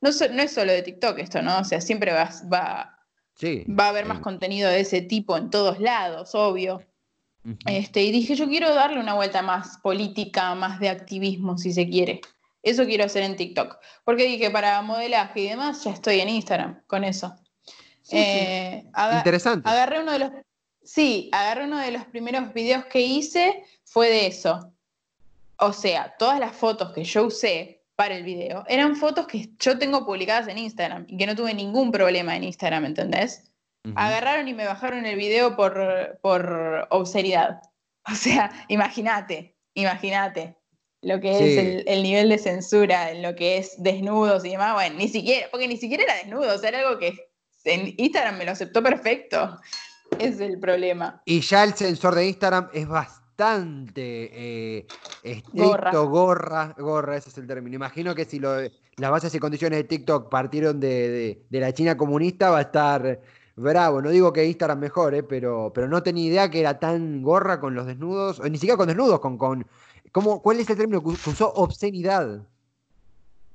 no, 0.00 0.08
es 0.08 0.52
solo 0.52 0.72
de 0.72 0.82
TikTok 0.82 1.18
esto, 1.18 1.42
¿no? 1.42 1.58
O 1.58 1.64
sea, 1.64 1.80
siempre 1.80 2.12
va, 2.12 2.30
va, 2.52 2.98
va 3.42 3.84
a 3.84 3.88
haber 3.88 4.06
más 4.06 4.20
contenido 4.20 4.70
de 4.70 4.80
ese 4.80 5.02
tipo 5.02 5.36
en 5.36 5.50
todos 5.50 5.80
lados, 5.80 6.34
obvio. 6.34 6.86
este, 7.66 8.02
y 8.02 8.12
dije, 8.12 8.36
yo 8.36 8.48
quiero 8.48 8.72
darle 8.74 9.00
una 9.00 9.14
vuelta 9.14 9.42
más 9.42 9.78
política, 9.78 10.54
más 10.54 10.78
de 10.78 10.90
activismo, 10.90 11.58
si 11.58 11.72
se 11.72 11.88
quiere. 11.88 12.20
Eso 12.62 12.84
quiero 12.84 13.04
hacer 13.04 13.22
en 13.22 13.36
TikTok. 13.36 13.78
Porque 14.04 14.24
dije, 14.24 14.50
para 14.50 14.82
modelaje 14.82 15.40
y 15.40 15.48
demás, 15.48 15.84
ya 15.84 15.92
estoy 15.92 16.20
en 16.20 16.28
Instagram 16.28 16.82
con 16.86 17.04
eso. 17.04 17.34
Eh, 18.12 18.84
Interesante. 19.16 19.68
Agarré 19.68 20.00
uno 20.00 20.12
de 20.12 20.18
los. 20.18 20.30
Sí, 20.82 21.28
agarré 21.32 21.64
uno 21.64 21.78
de 21.78 21.90
los 21.90 22.04
primeros 22.06 22.52
videos 22.52 22.84
que 22.86 23.00
hice, 23.00 23.64
fue 23.84 24.08
de 24.08 24.26
eso. 24.26 24.72
O 25.56 25.72
sea, 25.72 26.14
todas 26.18 26.40
las 26.40 26.56
fotos 26.56 26.92
que 26.92 27.04
yo 27.04 27.26
usé 27.26 27.82
para 27.94 28.16
el 28.16 28.24
video 28.24 28.64
eran 28.66 28.96
fotos 28.96 29.26
que 29.26 29.50
yo 29.58 29.78
tengo 29.78 30.06
publicadas 30.06 30.48
en 30.48 30.56
Instagram 30.56 31.04
y 31.06 31.18
que 31.18 31.26
no 31.26 31.36
tuve 31.36 31.52
ningún 31.52 31.92
problema 31.92 32.34
en 32.34 32.44
Instagram, 32.44 32.86
¿entendés? 32.86 33.44
Agarraron 33.94 34.48
y 34.48 34.54
me 34.54 34.66
bajaron 34.66 35.06
el 35.06 35.16
video 35.16 35.56
por, 35.56 36.18
por 36.22 36.86
obscenidad. 36.90 37.62
O 38.10 38.14
sea, 38.14 38.50
imagínate, 38.68 39.58
imagínate. 39.74 40.56
Lo 41.02 41.20
que 41.20 41.30
es 41.32 41.84
el, 41.86 42.02
nivel 42.02 42.28
de 42.28 42.38
censura 42.38 43.10
en 43.10 43.22
lo 43.22 43.34
que 43.34 43.58
es 43.58 43.82
desnudos 43.82 44.44
y 44.44 44.50
demás. 44.50 44.74
Bueno, 44.74 44.96
ni 44.96 45.08
siquiera, 45.08 45.46
porque 45.50 45.66
ni 45.66 45.76
siquiera 45.76 46.04
era 46.04 46.16
desnudo, 46.16 46.54
o 46.54 46.58
sea, 46.58 46.68
era 46.68 46.80
algo 46.80 46.98
que 46.98 47.30
en 47.64 47.94
Instagram 47.96 48.38
me 48.38 48.44
lo 48.44 48.52
aceptó 48.52 48.82
perfecto. 48.82 49.58
Es 50.18 50.40
el 50.40 50.58
problema. 50.58 51.22
Y 51.24 51.40
ya 51.40 51.64
el 51.64 51.74
sensor 51.74 52.14
de 52.14 52.26
Instagram 52.26 52.68
es 52.74 52.86
bastante 52.86 54.30
eh, 54.32 54.86
estricto, 55.22 56.08
gorra. 56.08 56.74
gorra. 56.76 57.16
ese 57.16 57.30
es 57.30 57.38
el 57.38 57.46
término. 57.46 57.76
Imagino 57.76 58.14
que 58.14 58.24
si 58.24 58.38
las 58.38 59.10
bases 59.10 59.34
y 59.34 59.38
condiciones 59.38 59.78
de 59.78 59.84
TikTok 59.84 60.28
partieron 60.28 60.80
de, 60.80 61.46
la 61.50 61.72
China 61.72 61.96
comunista, 61.96 62.50
va 62.50 62.58
a 62.58 62.62
estar 62.62 63.20
bravo. 63.56 64.02
No 64.02 64.10
digo 64.10 64.32
que 64.32 64.44
Instagram 64.44 64.80
mejore, 64.80 65.22
pero, 65.22 65.72
pero 65.74 65.88
no 65.88 66.02
tenía 66.02 66.26
idea 66.26 66.50
que 66.50 66.60
era 66.60 66.78
tan 66.78 67.22
gorra 67.22 67.60
con 67.60 67.74
los 67.74 67.86
desnudos, 67.86 68.40
o 68.40 68.48
ni 68.48 68.58
siquiera 68.58 68.76
con 68.76 68.88
desnudos, 68.88 69.20
con, 69.20 69.38
con 69.38 69.66
¿cuál 70.12 70.60
es 70.60 70.70
el 70.70 70.76
término 70.76 71.02
que 71.02 71.08
usó? 71.08 71.52
Obscenidad. 71.54 72.46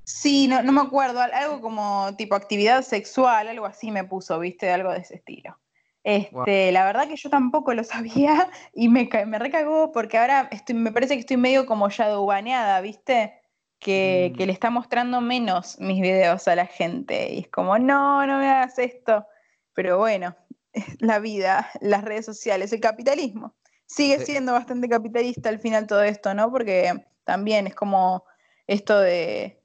Sí, 0.04 0.46
no, 0.46 0.62
no 0.62 0.70
me 0.72 0.80
acuerdo, 0.82 1.20
algo 1.20 1.60
como 1.60 2.14
tipo 2.16 2.36
actividad 2.36 2.82
sexual, 2.82 3.48
algo 3.48 3.66
así 3.66 3.90
me 3.90 4.04
puso, 4.04 4.38
viste, 4.38 4.70
algo 4.70 4.92
de 4.92 4.98
ese 4.98 5.16
estilo. 5.16 5.58
Este, 6.04 6.70
La 6.70 6.84
verdad 6.84 7.08
que 7.08 7.16
yo 7.16 7.28
tampoco 7.28 7.74
lo 7.74 7.82
sabía 7.82 8.48
y 8.72 8.88
me, 8.88 9.08
me 9.26 9.38
recagó 9.40 9.90
porque 9.90 10.16
ahora 10.16 10.48
estoy, 10.52 10.76
me 10.76 10.92
parece 10.92 11.14
que 11.14 11.20
estoy 11.20 11.36
medio 11.36 11.66
como 11.66 11.88
ya 11.88 12.08
dubaneada, 12.08 12.80
¿viste? 12.80 13.40
Que, 13.80 14.32
que, 14.36 14.44
mm. 14.44 14.46
le 14.46 14.52
está 14.52 14.70
mostrando 14.70 15.20
menos 15.20 15.80
mis 15.80 16.00
videos 16.00 16.46
a 16.46 16.54
la 16.54 16.66
gente. 16.66 17.32
Y 17.32 17.40
es 17.40 17.48
como, 17.48 17.76
no, 17.76 18.24
no 18.24 18.38
me 18.38 18.48
hagas 18.48 18.78
esto. 18.78 19.26
Pero 19.74 19.98
bueno, 19.98 20.36
la 21.00 21.18
vida, 21.18 21.68
las 21.80 22.04
redes 22.04 22.24
sociales, 22.24 22.72
el 22.72 22.80
capitalismo. 22.80 23.56
Sigue 23.86 24.24
siendo 24.24 24.52
bastante 24.52 24.88
capitalista 24.88 25.48
al 25.48 25.60
final 25.60 25.86
todo 25.86 26.02
esto, 26.02 26.34
¿no? 26.34 26.50
Porque 26.50 27.04
también 27.24 27.66
es 27.66 27.74
como 27.74 28.24
esto 28.66 28.98
de, 28.98 29.60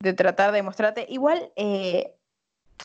de 0.00 0.12
tratar 0.12 0.52
de 0.52 0.62
mostrarte. 0.62 1.06
Igual 1.08 1.52
eh, 1.56 2.14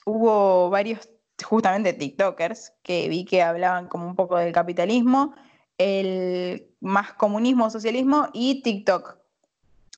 hubo 0.05 0.69
varios 0.69 1.09
justamente 1.43 1.93
TikTokers 1.93 2.73
que 2.83 3.09
vi 3.09 3.25
que 3.25 3.41
hablaban 3.41 3.87
como 3.87 4.07
un 4.07 4.15
poco 4.15 4.37
del 4.37 4.53
capitalismo, 4.53 5.35
el 5.77 6.67
más 6.79 7.13
comunismo, 7.13 7.69
socialismo 7.69 8.29
y 8.33 8.61
TikTok 8.61 9.17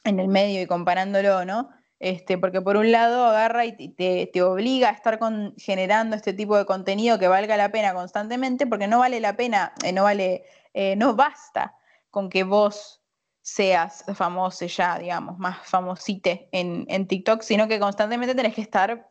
en 0.03 0.19
el 0.19 0.27
medio 0.27 0.61
y 0.61 0.67
comparándolo, 0.67 1.45
¿no? 1.45 1.69
Este, 1.99 2.37
porque 2.37 2.61
por 2.61 2.77
un 2.77 2.91
lado 2.93 3.25
agarra 3.25 3.65
y 3.65 3.73
te, 3.73 4.29
te 4.31 4.41
obliga 4.41 4.89
a 4.89 4.93
estar 4.93 5.19
con, 5.19 5.53
generando 5.57 6.15
este 6.15 6.31
tipo 6.31 6.57
de 6.57 6.65
contenido 6.65 7.19
que 7.19 7.27
valga 7.27 7.57
la 7.57 7.71
pena 7.71 7.93
constantemente, 7.93 8.65
porque 8.65 8.87
no 8.87 8.99
vale 8.99 9.19
la 9.19 9.35
pena, 9.35 9.73
eh, 9.83 9.91
no 9.91 10.03
vale, 10.03 10.45
eh, 10.73 10.95
no 10.95 11.15
basta 11.15 11.75
con 12.11 12.29
que 12.29 12.43
vos 12.43 13.01
seas 13.41 14.03
famoso 14.13 14.65
ya, 14.65 14.99
digamos, 14.99 15.37
más 15.39 15.57
famosite 15.67 16.49
en, 16.51 16.85
en 16.89 17.07
TikTok, 17.07 17.41
sino 17.41 17.67
que 17.67 17.79
constantemente 17.79 18.35
tenés 18.35 18.53
que 18.53 18.61
estar 18.61 19.09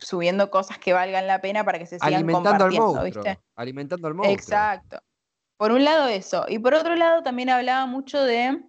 subiendo 0.00 0.50
cosas 0.50 0.78
que 0.78 0.92
valgan 0.92 1.26
la 1.26 1.40
pena 1.40 1.64
para 1.64 1.78
que 1.78 1.86
se 1.86 1.98
sigan 1.98 2.14
alimentando 2.14 2.50
compartiendo, 2.50 3.02
¿viste? 3.04 3.38
Alimentando 3.56 4.08
al 4.08 4.14
monstruo. 4.14 4.34
Exacto. 4.34 5.00
Por 5.56 5.72
un 5.72 5.84
lado 5.84 6.08
eso. 6.08 6.46
Y 6.48 6.58
por 6.58 6.74
otro 6.74 6.96
lado 6.96 7.22
también 7.22 7.50
hablaba 7.50 7.86
mucho 7.86 8.22
de... 8.22 8.62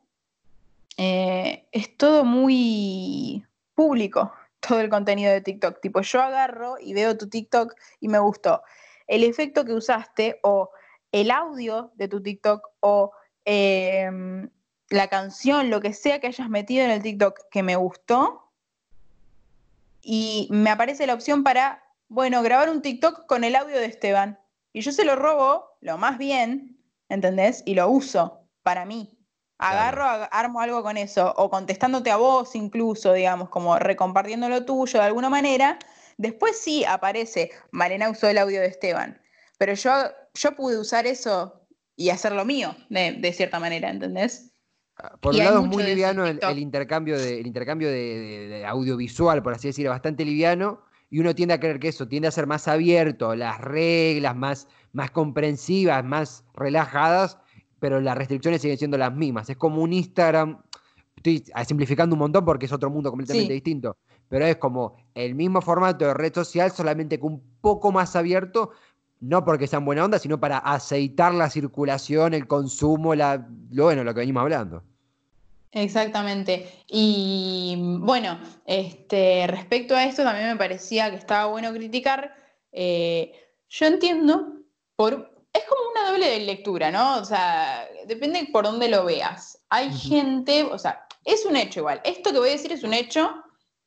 Eh, 0.98 1.66
es 1.72 1.96
todo 1.98 2.26
muy 2.26 3.46
público, 3.76 4.34
todo 4.60 4.82
el 4.82 4.90
contenido 4.90 5.32
de 5.32 5.42
TikTok. 5.42 5.80
Tipo, 5.80 6.02
yo 6.02 6.22
agarro 6.22 6.76
y 6.80 6.94
veo 6.94 7.18
tu 7.18 7.30
TikTok 7.30 7.74
y 8.00 8.08
me 8.08 8.20
gustó. 8.20 8.62
El 9.08 9.24
efecto 9.24 9.66
que 9.66 9.74
usaste 9.74 10.40
o 10.44 10.70
el 11.12 11.32
audio 11.32 11.92
de 11.96 12.08
tu 12.08 12.22
TikTok 12.22 12.68
o 12.80 13.12
em, 13.46 14.50
la 14.90 15.08
canción, 15.08 15.70
lo 15.70 15.82
que 15.82 15.94
sea 15.94 16.20
que 16.20 16.28
hayas 16.28 16.50
metido 16.50 16.84
en 16.86 16.92
el 16.92 17.02
TikTok 17.02 17.40
que 17.50 17.64
me 17.64 17.76
gustó, 17.76 18.52
y 20.02 20.48
me 20.50 20.70
aparece 20.70 21.08
la 21.08 21.14
opción 21.14 21.44
para, 21.44 21.84
bueno, 22.10 22.42
grabar 22.42 22.70
un 22.70 22.82
TikTok 22.82 23.26
con 23.28 23.44
el 23.44 23.56
audio 23.56 23.78
de 23.78 23.86
Esteban. 23.86 24.40
Y 24.74 24.82
yo 24.82 24.92
se 24.92 25.06
lo 25.06 25.16
robo 25.16 25.78
lo 25.82 25.98
más 25.98 26.18
bien, 26.18 26.78
¿entendés? 27.10 27.62
Y 27.66 27.76
lo 27.76 27.90
uso 27.90 28.42
para 28.64 28.86
mí. 28.86 29.18
Agarro, 29.58 30.28
armo 30.32 30.60
algo 30.60 30.82
con 30.82 30.98
eso, 30.98 31.36
o 31.38 31.52
contestándote 31.52 32.10
a 32.10 32.18
vos 32.18 32.56
incluso, 32.56 33.14
digamos, 33.14 33.50
como 33.50 33.78
recompartiendo 33.78 34.50
lo 34.50 34.66
tuyo 34.66 35.00
de 35.00 35.06
alguna 35.06 35.30
manera. 35.30 35.78
Después 36.18 36.60
sí 36.60 36.84
aparece, 36.84 37.52
Malena 37.70 38.10
usó 38.10 38.28
el 38.28 38.40
audio 38.40 38.60
de 38.60 38.68
Esteban, 38.68 39.22
pero 39.60 39.76
yo, 39.76 39.92
yo 40.34 40.56
pude 40.56 40.80
usar 40.80 41.06
eso 41.08 41.68
y 41.96 42.10
hacerlo 42.10 42.46
mío, 42.46 42.76
de 42.90 43.34
cierta 43.34 43.60
manera, 43.60 43.90
¿entendés? 43.90 44.52
Por 45.20 45.34
un 45.34 45.40
lado 45.40 45.62
es 45.62 45.68
muy 45.68 45.84
liviano 45.84 46.26
el, 46.26 46.60
intercambio, 46.60 47.18
de, 47.18 47.42
intercambio 47.42 47.90
de, 47.90 48.64
audiovisual, 48.68 49.42
por 49.42 49.54
así 49.54 49.70
decir, 49.70 49.88
bastante 49.88 50.26
liviano, 50.26 50.82
y 51.10 51.20
uno 51.20 51.34
tiende 51.34 51.54
a 51.54 51.60
creer 51.60 51.80
que 51.80 51.90
eso 51.90 52.08
tiende 52.08 52.28
a 52.28 52.32
ser 52.32 52.48
más 52.48 52.68
abierto, 52.68 53.36
las 53.36 53.60
reglas 53.60 54.36
más, 54.36 54.68
más 54.94 55.12
comprensivas, 55.12 56.04
más 56.04 56.46
relajadas, 56.54 57.38
pero 57.80 58.00
las 58.00 58.18
restricciones 58.18 58.62
siguen 58.62 58.78
siendo 58.78 58.98
las 58.98 59.14
mismas. 59.14 59.50
Es 59.50 59.58
como 59.58 59.82
un 59.82 59.92
Instagram, 59.92 60.62
estoy 61.16 61.44
simplificando 61.66 62.16
un 62.16 62.20
montón 62.20 62.46
porque 62.46 62.68
es 62.68 62.72
otro 62.72 62.90
mundo 62.90 63.10
completamente 63.10 63.54
distinto, 63.54 63.98
pero 64.30 64.46
es 64.46 64.58
como 64.58 64.98
el 65.16 65.36
mismo 65.36 65.62
formato 65.62 66.06
de 66.06 66.14
red 66.14 66.34
social, 66.34 66.72
solamente 66.72 67.20
que 67.20 67.26
un 67.26 67.42
poco 67.60 67.92
más 67.92 68.16
abierto, 68.16 68.72
no 69.22 69.46
porque 69.46 69.68
sean 69.68 69.86
buena 69.86 70.04
onda, 70.04 70.20
sino 70.20 70.40
para 70.40 70.58
aceitar 70.58 71.34
la 71.34 71.50
circulación, 71.50 72.34
el 72.34 72.48
consumo, 72.48 73.16
la, 73.16 73.48
lo, 73.70 73.86
bueno, 73.86 74.04
lo 74.04 74.14
que 74.14 74.22
venimos 74.22 74.42
hablando. 74.42 74.84
Exactamente. 75.72 76.84
Y 76.88 77.76
bueno, 78.00 78.40
este, 78.66 79.48
respecto 79.48 79.96
a 79.96 80.04
esto 80.04 80.24
también 80.24 80.50
me 80.50 80.58
parecía 80.58 81.10
que 81.12 81.18
estaba 81.18 81.46
bueno 81.46 81.72
criticar. 81.72 82.36
Eh, 82.72 83.32
yo 83.70 83.86
entiendo, 83.86 84.54
por, 84.96 85.32
es 85.54 85.64
como 85.70 85.92
una 85.92 86.12
doble 86.12 86.40
lectura, 86.42 86.92
¿no? 86.92 87.18
O 87.20 87.26
sea, 87.26 87.88
depende 88.08 88.50
por 88.52 88.66
dónde 88.66 88.90
lo 88.90 89.06
veas. 89.06 89.60
Hay 89.70 89.94
gente, 89.94 90.64
o 90.64 90.78
sea, 90.78 91.08
es 91.26 91.46
un 91.46 91.56
hecho 91.56 91.82
igual. 91.82 92.02
Esto 92.04 92.32
que 92.32 92.40
voy 92.40 92.50
a 92.50 92.54
decir 92.54 92.72
es 92.72 92.84
un 92.84 92.94
hecho 92.94 93.32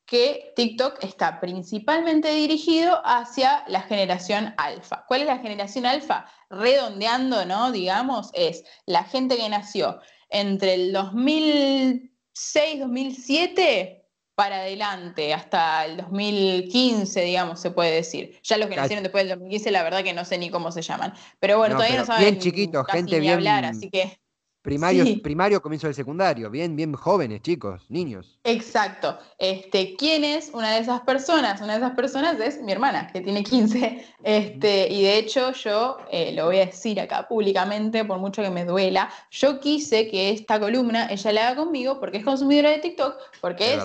que 0.07 0.53
TikTok 0.57 1.03
está 1.03 1.40
principalmente 1.40 2.31
dirigido 2.35 3.01
hacia 3.05 3.64
la 3.69 3.83
generación 3.83 4.55
alfa. 4.59 5.05
¿Cuál 5.09 5.23
es 5.23 5.27
la 5.27 5.38
generación 5.38 5.87
alfa? 5.87 6.27
Redondeando, 6.51 7.45
¿no? 7.47 7.73
Digamos, 7.73 8.31
es 8.35 8.64
la 8.87 9.05
gente 9.05 9.37
que 9.37 9.49
nació 9.49 10.01
entre 10.29 10.75
el 10.75 10.93
2006, 10.93 12.81
2007 12.81 14.05
para 14.35 14.57
adelante, 14.57 15.33
hasta 15.33 15.87
el 15.87 15.97
2015, 15.99 17.21
digamos, 17.23 17.61
se 17.61 17.71
puede 17.71 17.93
decir. 17.93 18.40
Ya 18.43 18.59
los 18.59 18.69
que 18.69 18.77
nacieron 18.77 19.05
después 19.05 19.23
del 19.23 19.38
2015, 19.38 19.71
la 19.71 19.83
verdad 19.85 20.03
que 20.03 20.12
no 20.12 20.25
sé 20.25 20.38
ni 20.38 20.51
cómo 20.51 20.73
se 20.73 20.83
llaman. 20.83 21.14
Pero 21.38 21.59
bueno, 21.59 21.77
todavía 21.77 22.01
no 22.01 22.07
saben 22.07 22.23
bien 22.23 22.38
chiquitos, 22.40 22.87
gente 22.88 23.21
bien, 23.21 23.35
hablar, 23.35 23.64
así 23.64 23.90
que... 23.90 24.19
Primario, 24.64 25.05
primario, 25.20 25.61
comienzo 25.61 25.88
del 25.88 25.94
secundario, 25.94 26.50
bien, 26.50 26.74
bien 26.74 26.94
jóvenes, 26.94 27.42
chicos, 27.42 27.85
niños. 27.90 28.38
Exacto. 28.44 29.18
Este, 29.37 29.94
¿Quién 29.94 30.24
es 30.24 30.48
una 30.55 30.72
de 30.72 30.79
esas 30.79 31.03
personas? 31.03 31.61
Una 31.61 31.74
de 31.74 31.81
esas 31.81 31.94
personas 31.94 32.40
es 32.40 32.62
mi 32.62 32.72
hermana, 32.72 33.11
que 33.12 33.20
tiene 33.20 33.42
15. 33.42 34.07
Este, 34.24 34.88
y 34.90 35.03
de 35.03 35.18
hecho, 35.18 35.53
yo 35.53 35.98
eh, 36.11 36.33
lo 36.33 36.46
voy 36.46 36.61
a 36.61 36.64
decir 36.64 36.98
acá 36.98 37.29
públicamente, 37.29 38.07
por 38.07 38.18
mucho 38.18 38.40
que 38.40 38.48
me 38.48 38.64
duela, 38.64 39.11
yo 39.31 39.61
quise 39.61 40.09
que 40.09 40.31
esta 40.31 40.59
columna 40.59 41.09
ella 41.11 41.33
la 41.33 41.48
haga 41.48 41.62
conmigo 41.62 42.00
porque 42.00 42.16
es 42.16 42.24
consumidora 42.24 42.70
de 42.70 42.79
TikTok, 42.79 43.16
porque 43.42 43.74
es, 43.74 43.85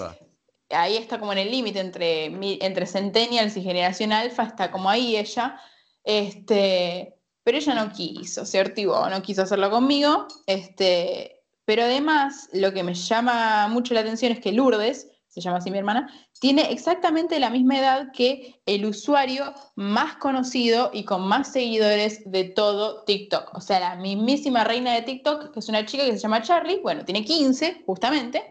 ahí 0.69 0.95
está 0.95 1.19
como 1.19 1.33
en 1.33 1.39
el 1.39 1.51
límite 1.51 1.81
entre, 1.81 2.27
entre 2.65 2.85
Centennials 2.87 3.57
y 3.57 3.63
Generación 3.63 4.13
Alfa, 4.13 4.43
está 4.43 4.71
como 4.71 4.89
ahí 4.89 5.17
ella. 5.17 5.59
Este, 6.05 7.18
pero 7.49 7.57
ella 7.57 7.73
no 7.73 7.91
quiso, 7.91 8.45
se 8.45 8.63
no 8.63 9.21
quiso 9.23 9.41
hacerlo 9.41 9.71
conmigo. 9.71 10.27
Este, 10.45 11.41
pero 11.65 11.81
además, 11.81 12.47
lo 12.53 12.71
que 12.71 12.83
me 12.83 12.93
llama 12.93 13.67
mucho 13.69 13.95
la 13.95 14.01
atención 14.01 14.31
es 14.31 14.39
que 14.39 14.51
Lourdes, 14.51 15.09
se 15.27 15.41
llama 15.41 15.57
así 15.57 15.71
mi 15.71 15.79
hermana, 15.79 16.13
tiene 16.39 16.71
exactamente 16.71 17.39
la 17.39 17.49
misma 17.49 17.79
edad 17.79 18.11
que 18.13 18.61
el 18.67 18.85
usuario 18.85 19.51
más 19.73 20.17
conocido 20.17 20.91
y 20.93 21.05
con 21.05 21.23
más 21.23 21.51
seguidores 21.51 22.21
de 22.29 22.43
todo 22.43 23.03
TikTok. 23.05 23.55
O 23.55 23.61
sea, 23.61 23.79
la 23.79 23.95
mismísima 23.95 24.63
reina 24.63 24.93
de 24.93 25.01
TikTok, 25.01 25.51
que 25.51 25.59
es 25.59 25.69
una 25.69 25.87
chica 25.87 26.05
que 26.05 26.11
se 26.11 26.19
llama 26.19 26.43
Charlie, 26.43 26.81
bueno, 26.83 27.03
tiene 27.03 27.25
15 27.25 27.81
justamente, 27.83 28.43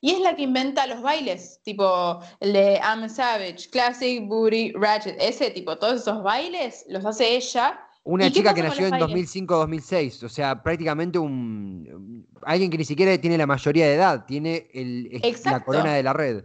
y 0.00 0.12
es 0.12 0.20
la 0.20 0.36
que 0.36 0.42
inventa 0.42 0.86
los 0.86 1.02
bailes, 1.02 1.60
tipo 1.64 2.20
el 2.38 2.52
de 2.52 2.74
I'm 2.80 3.08
Savage, 3.08 3.68
Classic, 3.70 4.24
Booty, 4.24 4.70
Ratchet, 4.70 5.16
ese 5.18 5.50
tipo, 5.50 5.76
todos 5.78 6.02
esos 6.02 6.22
bailes 6.22 6.84
los 6.88 7.04
hace 7.04 7.34
ella 7.34 7.82
una 8.06 8.30
chica 8.30 8.54
que 8.54 8.62
nació 8.62 8.86
en 8.86 8.94
2005-2006, 8.94 10.22
o 10.22 10.28
sea, 10.28 10.62
prácticamente 10.62 11.18
un 11.18 12.24
alguien 12.42 12.70
que 12.70 12.78
ni 12.78 12.84
siquiera 12.84 13.18
tiene 13.20 13.36
la 13.36 13.46
mayoría 13.46 13.86
de 13.86 13.94
edad, 13.94 14.24
tiene 14.26 14.68
el, 14.72 15.20
la 15.44 15.64
corona 15.64 15.92
de 15.92 16.02
la 16.04 16.12
red. 16.12 16.44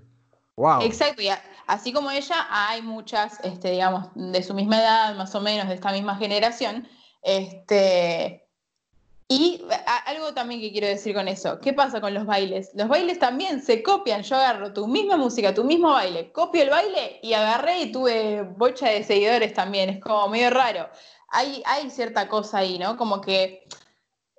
Wow. 0.55 0.81
Exacto, 0.81 1.21
y 1.21 1.29
así 1.67 1.93
como 1.93 2.09
ella, 2.09 2.47
hay 2.49 2.81
muchas, 2.81 3.39
este, 3.43 3.71
digamos, 3.71 4.07
de 4.15 4.41
su 4.41 4.55
misma 4.55 4.79
edad, 4.79 5.15
más 5.15 5.33
o 5.35 5.41
menos, 5.41 5.67
de 5.67 5.75
esta 5.75 5.91
misma 5.91 6.17
generación, 6.17 6.87
este, 7.21 8.43
Y 9.27 9.63
algo 10.07 10.33
también 10.33 10.59
que 10.59 10.71
quiero 10.71 10.87
decir 10.87 11.13
con 11.13 11.27
eso, 11.27 11.59
¿qué 11.61 11.73
pasa 11.73 12.01
con 12.01 12.13
los 12.13 12.25
bailes? 12.25 12.71
Los 12.73 12.87
bailes 12.87 13.19
también 13.19 13.61
se 13.61 13.83
copian, 13.83 14.23
yo 14.23 14.35
agarro 14.35 14.73
tu 14.73 14.87
misma 14.87 15.15
música, 15.15 15.53
tu 15.53 15.63
mismo 15.63 15.91
baile, 15.91 16.31
copio 16.31 16.63
el 16.63 16.69
baile 16.69 17.19
y 17.21 17.33
agarré 17.33 17.81
y 17.83 17.91
tuve 17.91 18.41
bocha 18.41 18.89
de 18.89 19.03
seguidores 19.03 19.53
también, 19.53 19.89
es 19.89 20.01
como 20.01 20.27
medio 20.27 20.49
raro. 20.49 20.89
Hay, 21.31 21.63
hay 21.65 21.89
cierta 21.89 22.27
cosa 22.27 22.59
ahí, 22.59 22.77
¿no? 22.77 22.97
Como 22.97 23.21
que, 23.21 23.67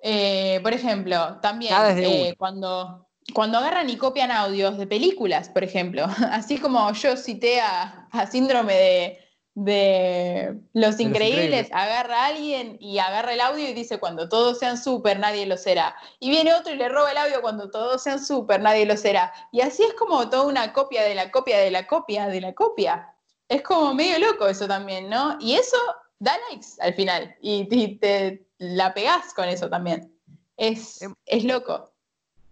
eh, 0.01 0.59
por 0.63 0.73
ejemplo, 0.73 1.39
también 1.41 1.73
eh, 1.97 2.35
cuando, 2.37 3.07
cuando 3.33 3.57
agarran 3.57 3.89
y 3.89 3.97
copian 3.97 4.31
audios 4.31 4.77
de 4.77 4.87
películas, 4.87 5.49
por 5.49 5.63
ejemplo, 5.63 6.05
así 6.31 6.57
como 6.57 6.91
yo 6.93 7.17
cité 7.17 7.61
a 7.61 8.07
Síndrome 8.31 8.73
de, 8.73 9.23
de 9.55 10.59
Los 10.73 10.99
Increíbles, 10.99 11.69
agarra 11.71 12.23
a 12.23 12.27
alguien 12.27 12.77
y 12.79 12.97
agarra 12.97 13.33
el 13.33 13.41
audio 13.41 13.69
y 13.69 13.73
dice 13.73 13.99
cuando 13.99 14.27
todos 14.27 14.57
sean 14.57 14.77
súper, 14.77 15.19
nadie 15.19 15.45
lo 15.45 15.57
será. 15.57 15.95
Y 16.19 16.29
viene 16.29 16.53
otro 16.53 16.73
y 16.73 16.77
le 16.77 16.89
roba 16.89 17.11
el 17.11 17.17
audio 17.17 17.41
cuando 17.41 17.69
todos 17.69 18.01
sean 18.01 18.23
súper, 18.23 18.61
nadie 18.61 18.85
lo 18.85 18.97
será. 18.97 19.31
Y 19.51 19.61
así 19.61 19.83
es 19.83 19.93
como 19.93 20.29
toda 20.29 20.47
una 20.47 20.73
copia 20.73 21.03
de 21.03 21.13
la 21.13 21.29
copia 21.29 21.59
de 21.59 21.69
la 21.69 21.85
copia 21.85 22.27
de 22.27 22.41
la 22.41 22.53
copia. 22.53 23.15
Es 23.47 23.61
como 23.61 23.93
medio 23.93 24.17
loco 24.19 24.47
eso 24.47 24.67
también, 24.67 25.09
¿no? 25.09 25.37
Y 25.39 25.53
eso 25.53 25.77
da 26.23 26.33
likes 26.49 26.67
al 26.79 26.93
final 26.93 27.35
y, 27.41 27.65
te 27.99 28.45
la 28.57 28.93
pegás 28.93 29.33
con 29.33 29.47
eso 29.49 29.69
también. 29.69 30.11
Es, 30.57 31.05
es 31.25 31.43
loco. 31.43 31.91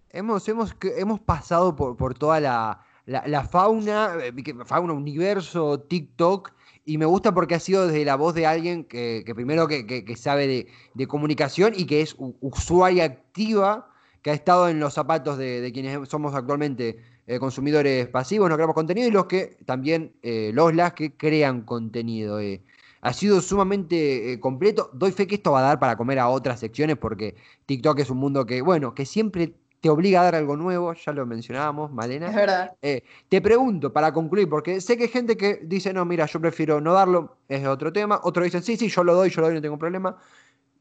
Hemos, 0.09 0.47
hemos, 0.49 0.75
hemos 0.97 1.19
pasado 1.21 1.75
por, 1.75 1.95
por 1.95 2.13
toda 2.17 2.39
la, 2.39 2.85
la 3.05 3.43
fauna, 3.43 4.17
eh, 4.21 4.33
fauna, 4.65 4.93
universo, 4.93 5.79
TikTok, 5.79 6.51
y 6.85 6.97
me 6.97 7.05
gusta 7.05 7.33
porque 7.33 7.55
ha 7.55 7.59
sido 7.59 7.87
desde 7.87 8.05
la 8.05 8.15
voz 8.15 8.33
de 8.33 8.47
alguien 8.47 8.83
que, 8.83 9.23
primero 9.35 9.67
que, 9.67 10.15
sabe 10.17 10.67
de, 10.93 11.07
comunicación 11.07 11.73
y 11.75 11.85
que 11.85 12.01
es 12.01 12.15
usuaria 12.17 13.05
activa, 13.05 13.91
que 14.21 14.31
ha 14.31 14.33
estado 14.33 14.67
en 14.69 14.79
los 14.79 14.93
zapatos 14.93 15.37
de, 15.37 15.69
quienes 15.73 16.09
somos 16.09 16.33
actualmente 16.33 16.97
eh, 17.27 17.39
consumidores 17.39 18.07
pasivos, 18.07 18.49
no 18.49 18.55
creamos 18.55 18.75
contenido, 18.75 19.07
y 19.07 19.11
los 19.11 19.25
que 19.25 19.57
también, 19.65 20.13
eh, 20.21 20.51
los 20.53 20.73
las 20.73 20.93
que 20.93 21.15
crean 21.15 21.61
contenido. 21.61 22.39
Eh. 22.39 22.63
Ha 23.01 23.13
sido 23.13 23.41
sumamente 23.41 24.39
completo. 24.39 24.91
Doy 24.93 25.11
fe 25.11 25.27
que 25.27 25.35
esto 25.35 25.51
va 25.51 25.59
a 25.59 25.63
dar 25.63 25.79
para 25.79 25.97
comer 25.97 26.19
a 26.19 26.29
otras 26.29 26.59
secciones 26.59 26.97
porque 26.97 27.35
TikTok 27.65 27.99
es 27.99 28.09
un 28.09 28.17
mundo 28.17 28.45
que, 28.45 28.61
bueno, 28.61 28.93
que 28.93 29.05
siempre 29.05 29.55
te 29.81 29.89
obliga 29.89 30.21
a 30.21 30.25
dar 30.25 30.35
algo 30.35 30.55
nuevo, 30.55 30.93
ya 30.93 31.11
lo 31.11 31.25
mencionábamos, 31.25 31.91
Malena. 31.91 32.27
Es 32.27 32.35
verdad. 32.35 32.75
Eh, 32.83 33.03
te 33.27 33.41
pregunto, 33.41 33.91
para 33.91 34.13
concluir, 34.13 34.47
porque 34.47 34.79
sé 34.79 34.95
que 34.95 35.03
hay 35.03 35.09
gente 35.09 35.35
que 35.35 35.59
dice, 35.63 35.91
no, 35.91 36.05
mira, 36.05 36.27
yo 36.27 36.39
prefiero 36.39 36.79
no 36.79 36.93
darlo, 36.93 37.37
es 37.49 37.65
otro 37.65 37.91
tema. 37.91 38.21
Otros 38.23 38.45
dicen, 38.45 38.61
sí, 38.61 38.77
sí, 38.77 38.89
yo 38.89 39.03
lo 39.03 39.15
doy, 39.15 39.31
yo 39.31 39.41
lo 39.41 39.47
doy, 39.47 39.55
no 39.55 39.61
tengo 39.61 39.79
problema. 39.79 40.15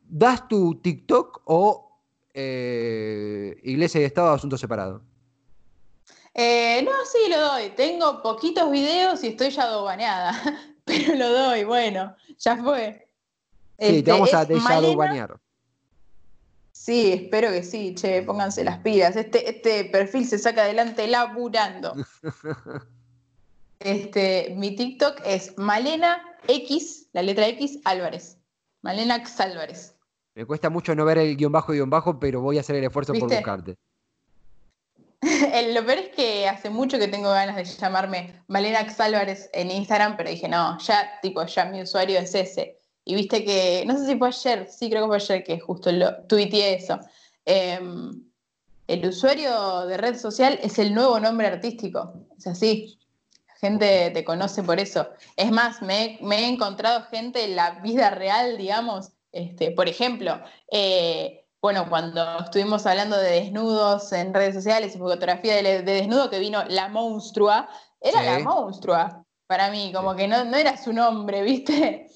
¿Das 0.07 0.47
tu 0.49 0.75
TikTok 0.75 1.41
o 1.47 1.99
eh, 2.35 3.59
Iglesia 3.63 4.03
y 4.03 4.05
Estado 4.05 4.33
asuntos 4.33 4.61
separados? 4.61 5.01
Eh, 6.35 6.83
no, 6.85 6.93
sí, 7.11 7.31
lo 7.31 7.41
doy. 7.41 7.71
Tengo 7.71 8.21
poquitos 8.23 8.71
videos 8.71 9.25
y 9.25 9.29
estoy 9.29 9.51
ya 9.51 9.67
baneada, 9.77 10.33
pero 10.91 11.15
lo 11.17 11.33
doy, 11.33 11.65
bueno, 11.65 12.15
ya 12.39 12.57
fue. 12.57 13.09
Sí, 13.79 14.03
te 14.03 14.13
vamos 14.13 14.33
este, 14.33 14.55
a 14.55 14.97
banear. 14.97 15.41
Sí, 16.73 17.13
espero 17.13 17.51
que 17.51 17.63
sí, 17.63 17.95
che, 17.95 18.23
pónganse 18.23 18.65
las 18.65 18.79
pilas. 18.79 19.17
Este, 19.17 19.49
este 19.49 19.85
perfil 19.85 20.27
se 20.27 20.39
saca 20.39 20.63
adelante 20.63 21.07
laburando. 21.07 21.95
Este, 23.83 24.55
mi 24.59 24.77
TikTok 24.77 25.23
es 25.25 25.57
Malena 25.57 26.23
X, 26.47 27.07
la 27.15 27.23
letra 27.23 27.49
X, 27.49 27.79
Álvarez. 27.85 28.37
Malena 28.83 29.17
X 29.17 29.41
Álvarez. 29.41 29.97
Me 30.35 30.45
cuesta 30.45 30.69
mucho 30.69 30.95
no 30.95 31.07
ver 31.07 31.17
el 31.17 31.35
guion 31.35 31.51
bajo, 31.51 31.73
guion 31.73 31.89
bajo, 31.89 32.21
pero 32.21 32.43
voy 32.43 32.59
a 32.59 32.61
hacer 32.61 32.77
el 32.77 32.85
esfuerzo 32.85 33.15
por 33.15 33.31
buscarte. 33.31 33.79
lo 35.75 35.85
peor 35.85 35.99
es 35.99 36.09
que 36.11 36.49
hace 36.49 36.71
mucho 36.71 36.99
que 36.99 37.09
tengo 37.09 37.31
ganas 37.31 37.57
de 37.57 37.65
llamarme 37.65 38.43
Malena 38.49 38.81
X 38.81 39.01
Álvarez 39.01 39.51
en 39.53 39.71
Instagram, 39.71 40.17
pero 40.17 40.31
dije, 40.31 40.49
no, 40.49 40.79
ya, 40.79 41.19
tipo, 41.21 41.45
ya 41.45 41.67
mi 41.67 41.83
usuario 41.83 42.19
es 42.19 42.35
ese. 42.35 42.79
Y 43.05 43.15
viste 43.15 43.45
que, 43.45 43.85
no 43.87 43.99
sé 43.99 44.07
si 44.07 44.17
fue 44.17 44.29
ayer, 44.29 44.69
sí 44.71 44.89
creo 44.89 45.03
que 45.03 45.09
fue 45.09 45.17
ayer 45.17 45.45
que 45.45 45.61
justo 45.61 45.93
lo 45.93 46.23
tuiteé 46.25 46.75
eso. 46.75 46.99
Em, 47.45 48.25
el 48.87 49.07
usuario 49.07 49.87
de 49.87 49.97
red 49.97 50.19
social 50.19 50.59
es 50.63 50.79
el 50.79 50.95
nuevo 50.95 51.21
nombre 51.21 51.47
artístico. 51.47 52.13
Es 52.39 52.47
así. 52.47 52.99
La 53.47 53.55
gente 53.57 54.11
te 54.11 54.25
conoce 54.25 54.63
por 54.63 54.81
eso. 54.81 55.09
Es 55.37 55.51
más, 55.51 55.83
me, 55.83 56.19
he 56.21 56.47
encontrado 56.47 57.05
gente 57.11 57.45
en 57.45 57.57
la 57.57 57.81
vida 57.81 58.11
real, 58.11 58.57
digamos. 58.57 59.11
Este, 59.33 59.71
por 59.71 59.89
ejemplo, 59.89 60.41
eh, 60.73 61.40
bueno, 61.63 61.89
cuando 61.89 62.39
estuvimos 62.39 62.87
hablando 62.87 63.19
de 63.19 63.31
desnudos 63.31 64.13
en 64.13 64.33
redes 64.33 64.55
sociales 64.55 64.95
y 64.95 64.99
fotografía 64.99 65.57
de, 65.63 65.83
desnudo 65.83 66.31
que 66.31 66.39
vino 66.39 66.65
la 66.69 66.89
monstrua, 66.89 67.69
era 68.01 68.23
la 68.23 68.39
monstrua 68.39 69.25
para 69.47 69.71
mí, 69.71 69.93
como 69.95 70.15
que 70.15 70.27
no, 70.27 70.45
no 70.45 70.57
era 70.57 70.77
su 70.77 70.93
nombre, 70.93 71.43
¿viste? 71.45 72.09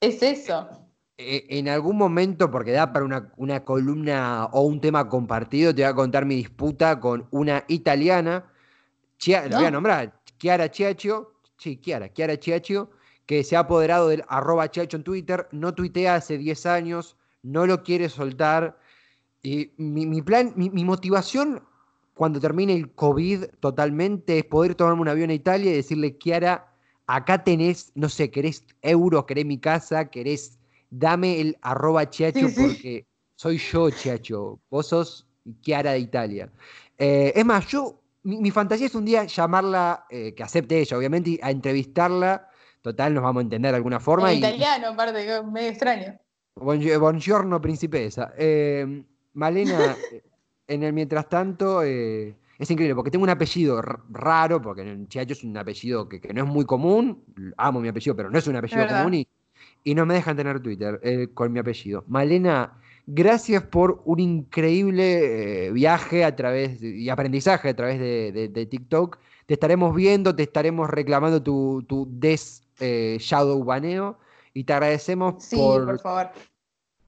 Es 0.00 0.22
eso. 0.22 0.68
Eh, 1.16 1.46
en 1.48 1.68
algún 1.68 1.96
momento, 1.96 2.50
porque 2.50 2.72
da 2.72 2.92
para 2.92 3.04
una, 3.36 3.64
columna 3.64 4.46
o 4.52 4.62
un 4.62 4.80
tema 4.80 5.08
compartido, 5.08 5.74
te 5.74 5.82
voy 5.82 5.90
a 5.90 5.94
contar 5.94 6.24
mi 6.26 6.36
disputa 6.36 7.00
con 7.00 7.26
una 7.30 7.64
italiana, 7.68 8.44
la 9.26 9.56
voy 9.56 9.66
a 9.66 9.70
nombrar, 9.70 10.20
Chiara 10.38 10.70
Chiaccio, 10.70 11.40
sí, 11.56 11.80
Chiara, 11.80 12.12
Chiara 12.12 12.38
Chiaccio, 12.38 12.90
que 13.26 13.42
se 13.44 13.56
ha 13.56 13.60
apoderado 13.60 14.08
del 14.08 14.24
arroba 14.28 14.70
Chiaccio 14.70 14.96
en 14.98 15.04
Twitter, 15.04 15.48
no 15.52 15.72
tuitea 15.72 16.16
hace 16.16 16.36
10 16.36 16.66
años, 16.66 17.16
no 17.42 17.66
lo 17.66 17.82
quiere 17.82 18.08
soltar. 18.08 18.76
Y 19.44 19.70
mi, 19.76 20.22
plan, 20.22 20.54
mi, 20.56 20.70
mi, 20.70 20.84
motivación 20.84 21.62
cuando 22.14 22.40
termine 22.40 22.72
el 22.72 22.90
COVID 22.92 23.44
totalmente 23.60 24.38
es 24.38 24.44
poder 24.44 24.74
tomarme 24.74 25.02
un 25.02 25.08
avión 25.08 25.28
a 25.28 25.34
Italia 25.34 25.70
y 25.70 25.74
decirle, 25.74 26.16
Chiara, 26.16 26.72
acá 27.06 27.44
tenés, 27.44 27.92
no 27.94 28.08
sé, 28.08 28.30
querés 28.30 28.64
euros, 28.80 29.26
querés 29.26 29.44
mi 29.44 29.58
casa, 29.58 30.06
querés, 30.06 30.58
dame 30.88 31.42
el 31.42 31.58
arroba 31.60 32.08
chiacho 32.08 32.48
porque 32.56 33.06
soy 33.36 33.58
yo, 33.58 33.90
chiacho. 33.90 34.58
Vos 34.70 34.86
sos 34.86 35.26
Chiara 35.60 35.92
de 35.92 35.98
Italia. 35.98 36.50
Eh, 36.96 37.34
es 37.36 37.44
más, 37.44 37.66
yo, 37.66 38.00
mi, 38.22 38.50
fantasía 38.50 38.86
es 38.86 38.94
un 38.94 39.04
día 39.04 39.24
llamarla, 39.24 40.06
eh, 40.08 40.34
que 40.34 40.42
acepte 40.42 40.80
ella, 40.80 40.96
obviamente, 40.96 41.38
a 41.42 41.50
entrevistarla. 41.50 42.48
Total, 42.80 43.12
nos 43.12 43.22
vamos 43.22 43.40
a 43.40 43.44
entender 43.44 43.72
de 43.72 43.76
alguna 43.76 44.00
forma. 44.00 44.32
En 44.32 44.38
italiano, 44.38 44.88
aparte, 44.88 45.42
medio 45.42 45.68
extraño. 45.68 46.18
Buongiorno, 46.54 47.60
principesa. 47.60 48.32
Eh, 48.38 49.04
Malena, 49.34 49.96
en 50.66 50.82
el 50.82 50.92
mientras 50.92 51.28
tanto, 51.28 51.82
es 52.58 52.70
increíble, 52.70 52.94
porque 52.94 53.10
tengo 53.10 53.24
un 53.24 53.30
apellido 53.30 53.82
raro, 53.82 54.62
porque 54.62 54.82
en 54.82 55.08
Chiacho 55.08 55.32
es 55.32 55.42
un 55.42 55.56
apellido 55.56 56.08
que, 56.08 56.20
no 56.32 56.44
es 56.44 56.48
muy 56.48 56.64
común. 56.64 57.24
Amo 57.56 57.80
mi 57.80 57.88
apellido, 57.88 58.14
pero 58.14 58.30
no 58.30 58.38
es 58.38 58.46
un 58.46 58.56
apellido 58.56 58.86
común 58.86 59.14
y, 59.14 59.28
y, 59.82 59.94
no 59.94 60.06
me 60.06 60.14
dejan 60.14 60.36
tener 60.36 60.60
Twitter 60.60 61.00
eh, 61.02 61.28
con 61.34 61.52
mi 61.52 61.58
apellido. 61.58 62.04
Malena, 62.06 62.80
gracias 63.06 63.64
por 63.64 64.02
un 64.04 64.20
increíble 64.20 65.66
eh, 65.66 65.72
viaje 65.72 66.24
a 66.24 66.36
través 66.36 66.80
y 66.80 67.08
aprendizaje 67.10 67.70
a 67.70 67.76
través 67.76 67.98
de, 67.98 68.68
TikTok. 68.70 69.18
Te 69.46 69.54
estaremos 69.54 69.94
viendo, 69.94 70.34
te 70.34 70.44
estaremos 70.44 70.88
reclamando 70.88 71.42
tu, 71.42 71.84
tu 71.88 72.06
des 72.08 72.62
eh, 72.78 73.18
shadow 73.20 73.62
baneo 73.64 74.18
y 74.54 74.64
te 74.64 74.72
agradecemos 74.72 75.44
por, 75.50 76.00
por, 76.00 76.30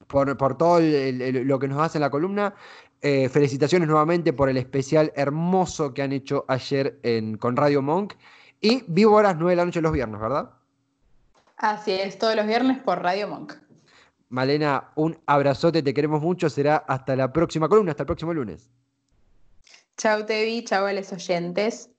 por, 0.06 0.56
todo 0.56 0.80
lo 0.80 1.58
que 1.58 1.68
nos 1.68 1.80
hace 1.80 1.98
en 1.98 2.02
la 2.02 2.10
columna. 2.10 2.54
Eh, 3.02 3.28
felicitaciones 3.28 3.88
nuevamente 3.88 4.32
por 4.32 4.48
el 4.48 4.56
especial 4.56 5.12
hermoso 5.14 5.92
que 5.92 6.02
han 6.02 6.12
hecho 6.12 6.44
ayer 6.48 6.98
en, 7.02 7.36
con 7.36 7.56
Radio 7.56 7.82
Monk. 7.82 8.14
Y 8.60 8.84
vivo 8.88 9.18
a 9.18 9.22
las 9.22 9.36
9 9.36 9.52
de 9.52 9.56
la 9.56 9.64
noche 9.64 9.80
los 9.80 9.92
viernes, 9.92 10.20
¿verdad? 10.20 10.50
Así 11.56 11.92
es, 11.92 12.18
todos 12.18 12.36
los 12.36 12.46
viernes 12.46 12.78
por 12.82 13.02
Radio 13.02 13.28
Monk. 13.28 13.54
Malena, 14.28 14.90
un 14.96 15.18
abrazote, 15.26 15.82
te 15.82 15.94
queremos 15.94 16.20
mucho. 16.20 16.50
Será 16.50 16.76
hasta 16.76 17.14
la 17.16 17.32
próxima 17.32 17.68
columna, 17.68 17.92
hasta 17.92 18.02
el 18.02 18.06
próximo 18.06 18.34
lunes. 18.34 18.70
Chau, 19.96 20.26
Tevi, 20.26 20.64
chau 20.64 20.84
a 20.84 20.92
los 20.92 21.12
oyentes. 21.12 21.90